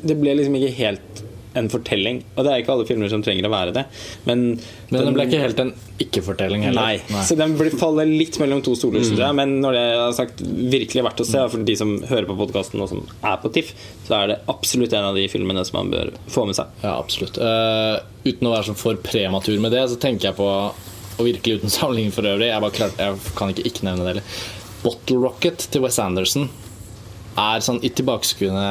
[0.06, 1.22] Det ble liksom ikke helt
[1.56, 2.22] en fortelling.
[2.36, 3.84] Og det er ikke alle filmer som trenger å være det.
[4.28, 4.44] Men,
[4.92, 5.72] Men den ble ikke helt en
[6.04, 7.00] ikke-fortelling heller.
[7.00, 7.22] Nei.
[7.28, 9.38] Så den faller litt mellom to stoler, synes jeg.
[9.40, 12.84] Men når det er sagt, virkelig verdt å se for de som hører på podkasten
[12.84, 13.72] og som er på TIFF,
[14.08, 16.76] så er det absolutt en av de filmene som man bør få med seg.
[16.84, 17.40] Ja, absolutt.
[17.40, 20.50] Uh, uten å være sånn for prematur med det, så tenker jeg på
[21.16, 24.10] Og virkelig uten sammenligning for øvrig, jeg, bare klart, jeg kan ikke ikke nevne det
[24.16, 24.40] heller.
[24.84, 26.50] Bottle Rocket til Wes Anderson
[27.36, 28.68] er sånn i tilbakeskuende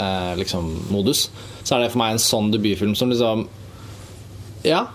[0.00, 1.28] eh, liksom, modus.
[1.62, 3.46] Så er det for meg en sånn debutfilm som liksom
[4.64, 4.86] Ja,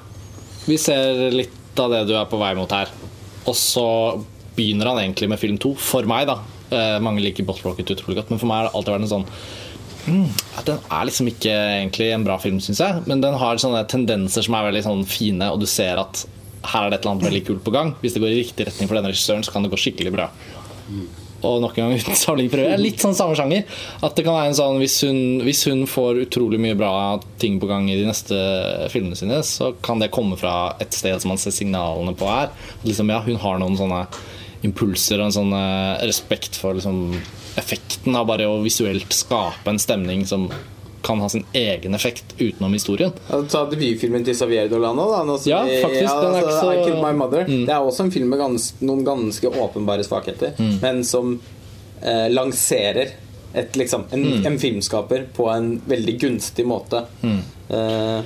[0.65, 2.91] vi ser litt av det du er på vei mot her.
[3.47, 3.87] Og så
[4.57, 5.73] begynner han egentlig med film to.
[5.79, 6.39] For meg, da.
[6.69, 9.13] Eh, mange liker Bottle Rocket utrolig godt, men for meg har det alltid vært en
[9.17, 9.27] sånn
[10.57, 13.01] at den er liksom ikke egentlig en bra film, syns jeg.
[13.09, 16.23] Men den har sånne tendenser som er veldig sånn fine, og du ser at
[16.65, 17.93] her er det et eller annet veldig kult på gang.
[18.01, 20.29] Hvis det går i riktig retning for denne regissøren, så kan det gå skikkelig bra.
[21.45, 23.67] Og nok en gang uten sammenligning for er litt sånn samme sjanger.
[24.05, 26.93] At det kan være en sånn hvis hun, hvis hun får utrolig mye bra
[27.41, 28.39] ting på gang i de neste
[28.93, 32.51] filmene sine, så kan det komme fra et sted som man ser signalene på her.
[32.87, 34.03] Liksom, ja, hun har noen sånne
[34.67, 37.15] impulser og en sånn eh, respekt for liksom,
[37.59, 40.49] effekten av bare å visuelt skape en stemning som
[41.01, 43.13] kan ha sin egen effekt utenom historien.
[43.29, 45.05] Ta debutfilmen til Xavier Dolano.
[45.11, 47.45] Da, nå som Ja, altså, faktisk, den er så- I Killed My Mother.
[47.45, 51.39] Det er også en film med gans, noen ganske åpenbare svakheter, men som
[52.01, 53.09] eh, lanserer
[53.53, 57.05] et, liksom, en, en filmskaper på en veldig gunstig måte.
[57.69, 58.21] Eh,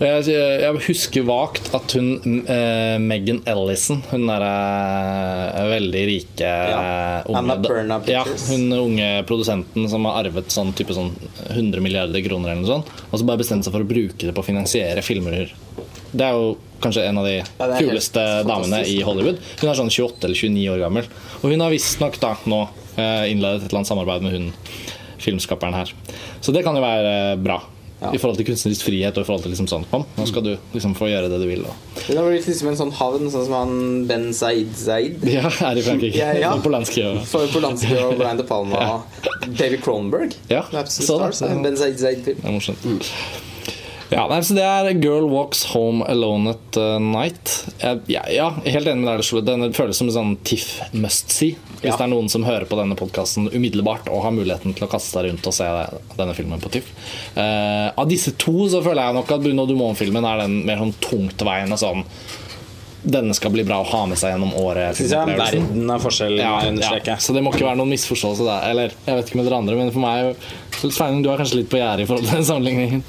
[0.00, 6.78] Jeg, jeg husker vagt at hun eh, Megan Ellison, hun derre veldig rike Ja.
[6.80, 7.42] eh, unge
[8.08, 11.12] ja, Hun unge produsenten som har arvet sånn type sånn
[11.50, 14.32] 100 milliarder kroner eller noe sånt, og så bare bestemte seg for å bruke det
[14.36, 15.52] på å finansiere filmer.
[16.10, 19.36] Det er jo kanskje en av de er kuleste damene i Hollywood.
[19.60, 21.10] Hun er sånn 28 eller 29 år gammel.
[21.42, 22.62] Og hun har visstnok da nå
[22.96, 24.48] eh, innledet et eller annet samarbeid med hun
[25.20, 25.92] filmskaperen her.
[26.40, 27.60] Så det kan jo være eh, bra.
[28.00, 28.14] Ja.
[28.16, 30.94] I forhold til kunstnerisk frihet og i forhold til liksom sånn nå skal du liksom
[30.96, 31.66] få gjøre det du vil.
[31.68, 31.98] Og.
[32.06, 33.74] Det har blitt liksom en sånn havn, sånn som han
[34.08, 35.20] Ben Zaid Zaid.
[35.36, 36.16] Ja, er i Frankrike.
[36.16, 36.54] Ja, ja.
[36.64, 40.34] Polanski og For Polanski og Brian De Palma og David Cronenberg.
[40.48, 41.34] Ja, That's så det.
[41.36, 42.40] stars, en Ben Zaid Zaid-film.
[42.40, 42.88] Det er morsomt.
[44.10, 47.68] Ja, nei, så Det er 'Girl Walks Home Alone at uh, Night'.
[47.78, 49.44] Jeg, ja, ja, helt enig med deg.
[49.46, 51.54] Den føles som en sånn TIFF must see.
[51.80, 51.96] Hvis Ja.
[51.96, 55.14] det er noen som hører på denne podkasten umiddelbart og har muligheten til å kaste
[55.14, 55.64] seg rundt og se
[56.18, 56.90] denne filmen på TIFF.
[57.36, 60.94] Uh, av disse to så føler jeg nok at Bruno Dumont-filmen er den mer sånn
[61.00, 62.04] tungtveiende sånn
[63.00, 64.98] Denne skal bli bra å ha med seg gjennom året.
[65.00, 66.34] Jeg er verden av forskjell.
[66.36, 68.66] Ja, ja, så det må ikke være noen misforståelse der.
[68.68, 70.36] Eller jeg vet ikke med dere andre, men for meg
[70.82, 73.02] Sveinung, du er kanskje litt på gjerdet i forhold til den sammenligningen.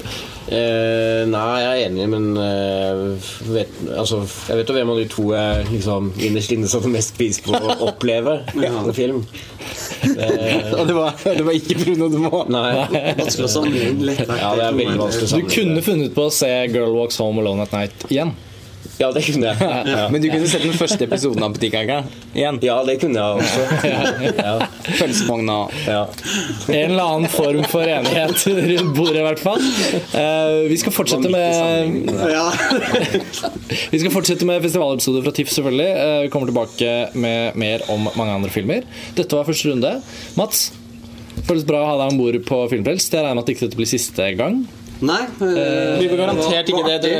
[0.52, 4.18] Eh, nei, jeg er enig, men eh, vet, altså,
[4.50, 7.54] jeg vet jo hvem av de to jeg liksom, innerst inne satte mest pris på
[7.56, 8.34] å oppleve
[8.68, 9.22] en film.
[10.12, 12.52] Eh, Og det var, det var ikke Bruno Dumont.
[12.52, 12.74] nei.
[13.22, 14.16] Vanskelig å sammenligne.
[14.28, 17.40] Ja, det er veldig vanskelig å Du kunne funnet på å se 'Girl Walks Home
[17.40, 18.34] Alone at Night' igjen.
[18.98, 19.70] Ja, det kunne jeg.
[19.92, 20.06] Ja.
[20.12, 22.02] Men du kunne sett den første episoden av Butikkaka
[22.36, 22.58] igjen.
[22.64, 23.62] ja, det kunne jeg også.
[24.42, 24.52] Ja.
[24.98, 25.56] Pølsevogna.
[25.86, 26.02] Ja.
[26.68, 29.64] En eller annen form for enighet rundt bordet, i hvert fall.
[30.14, 32.46] Uh, vi skal fortsette med Ja.
[33.92, 35.88] Vi skal fortsette med festivalepisoder fra TIFF, selvfølgelig.
[35.96, 38.86] Uh, vi kommer tilbake med mer om mange andre filmer.
[39.18, 39.96] Dette var første runde.
[40.38, 40.68] Mats,
[41.48, 43.12] føles bra å ha deg om bord på Filmfrelst.
[43.14, 44.62] Jeg regner med at ikke dette blir siste gang.
[45.02, 45.22] Nei.
[45.26, 46.94] eh, Vi får garantert ikke det.
[47.00, 47.12] artig.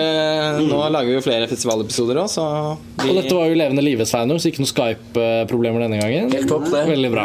[0.61, 2.45] Du, nå lager vi jo flere festivalepisoder òg, så
[3.03, 6.31] Og dette var jo levende live, Sveinung, så ikke noe Skype-problemer denne gangen.
[6.31, 6.85] Helt topp, det.
[6.93, 7.25] Veldig bra.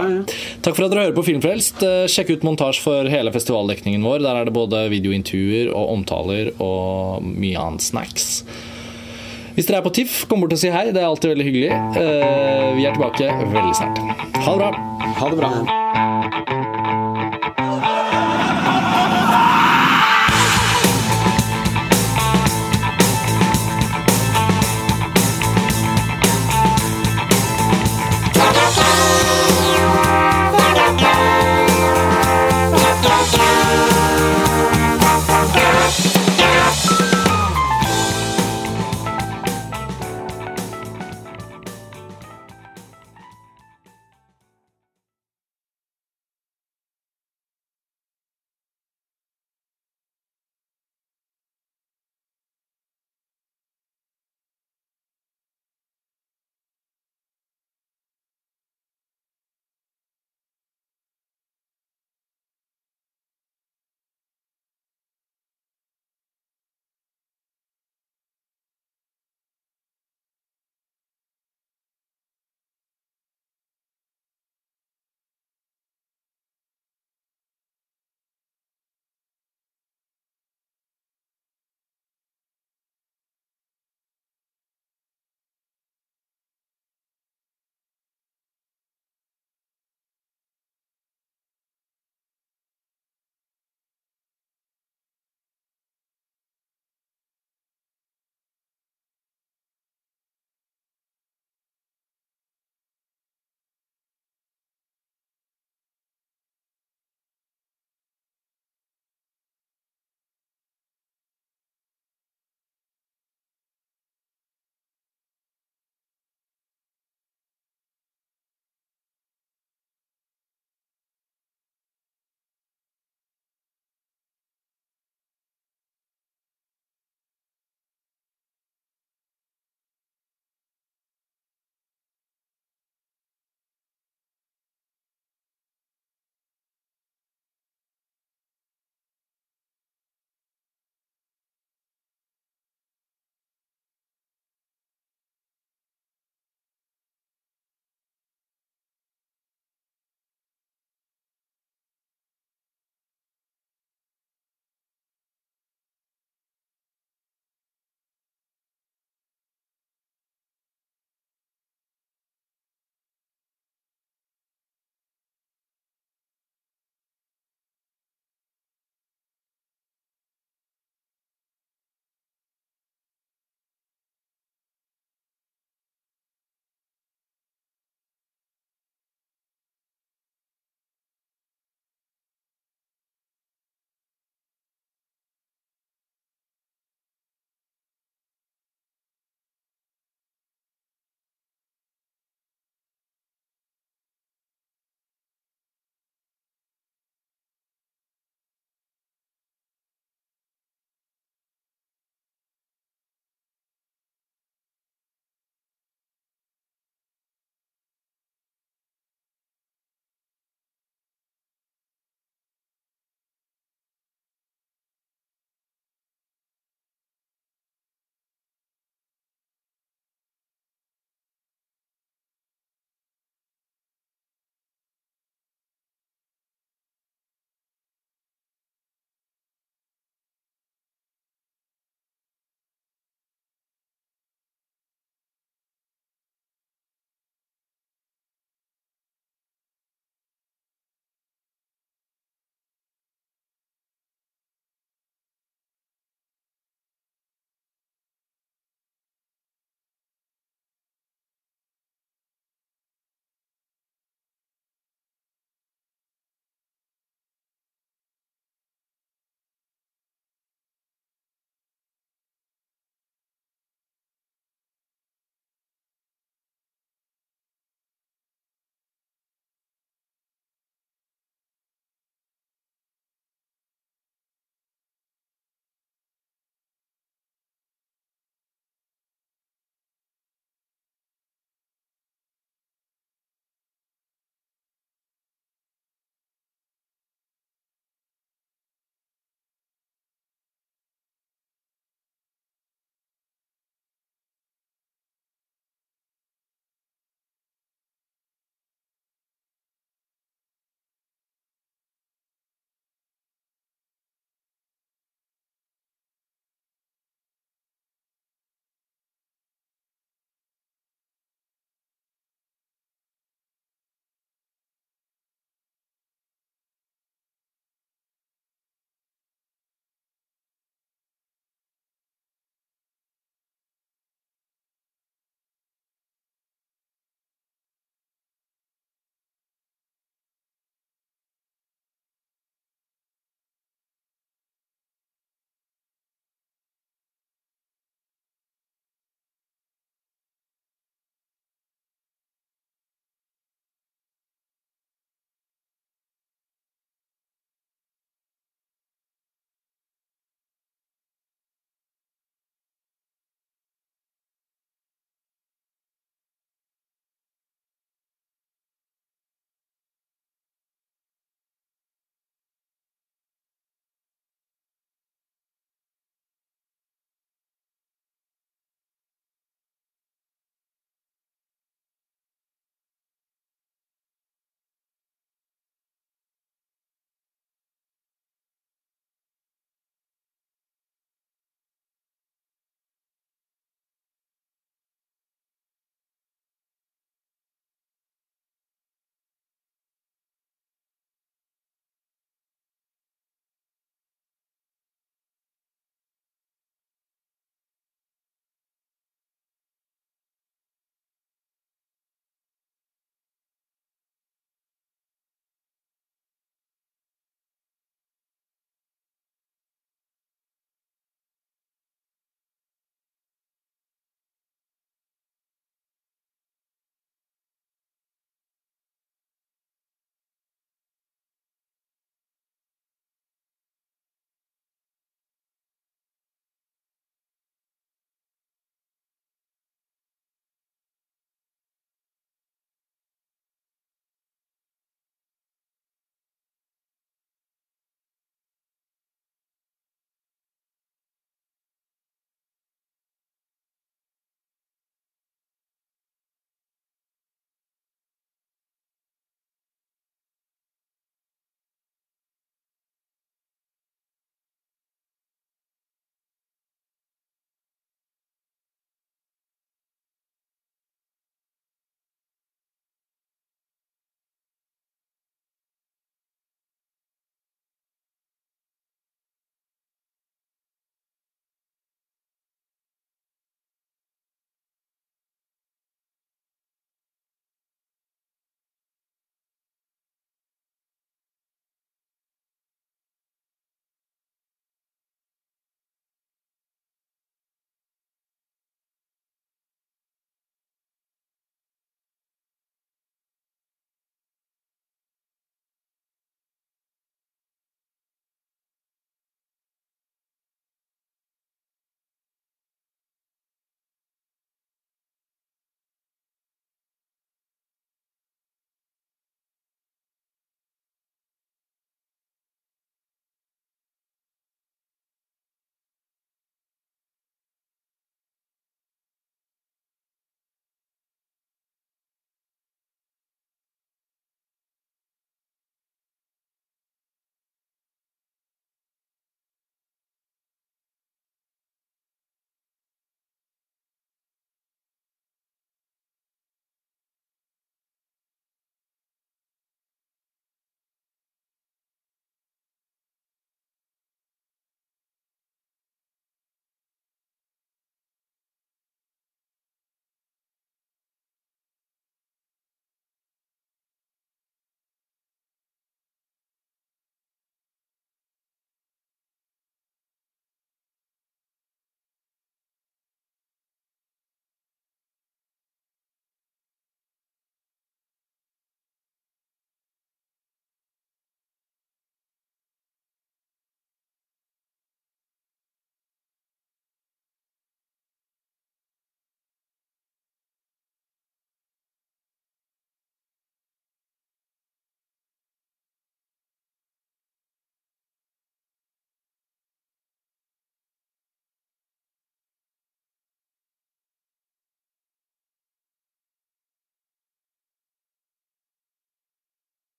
[0.65, 1.83] Takk for at dere hører på Filmfrelst.
[1.85, 4.25] Eh, Sjekk ut montasje for hele festivaldekningen vår.
[4.25, 8.41] Der er det både videointervjuer og omtaler og mye annet snacks.
[9.57, 10.87] Hvis dere er på TIFF, kom bort og si hei.
[10.93, 11.71] Det er alltid veldig hyggelig.
[12.01, 14.01] Eh, Vi er tilbake veldig snart.
[14.41, 14.71] Ha det bra.
[15.21, 16.66] ha det bra.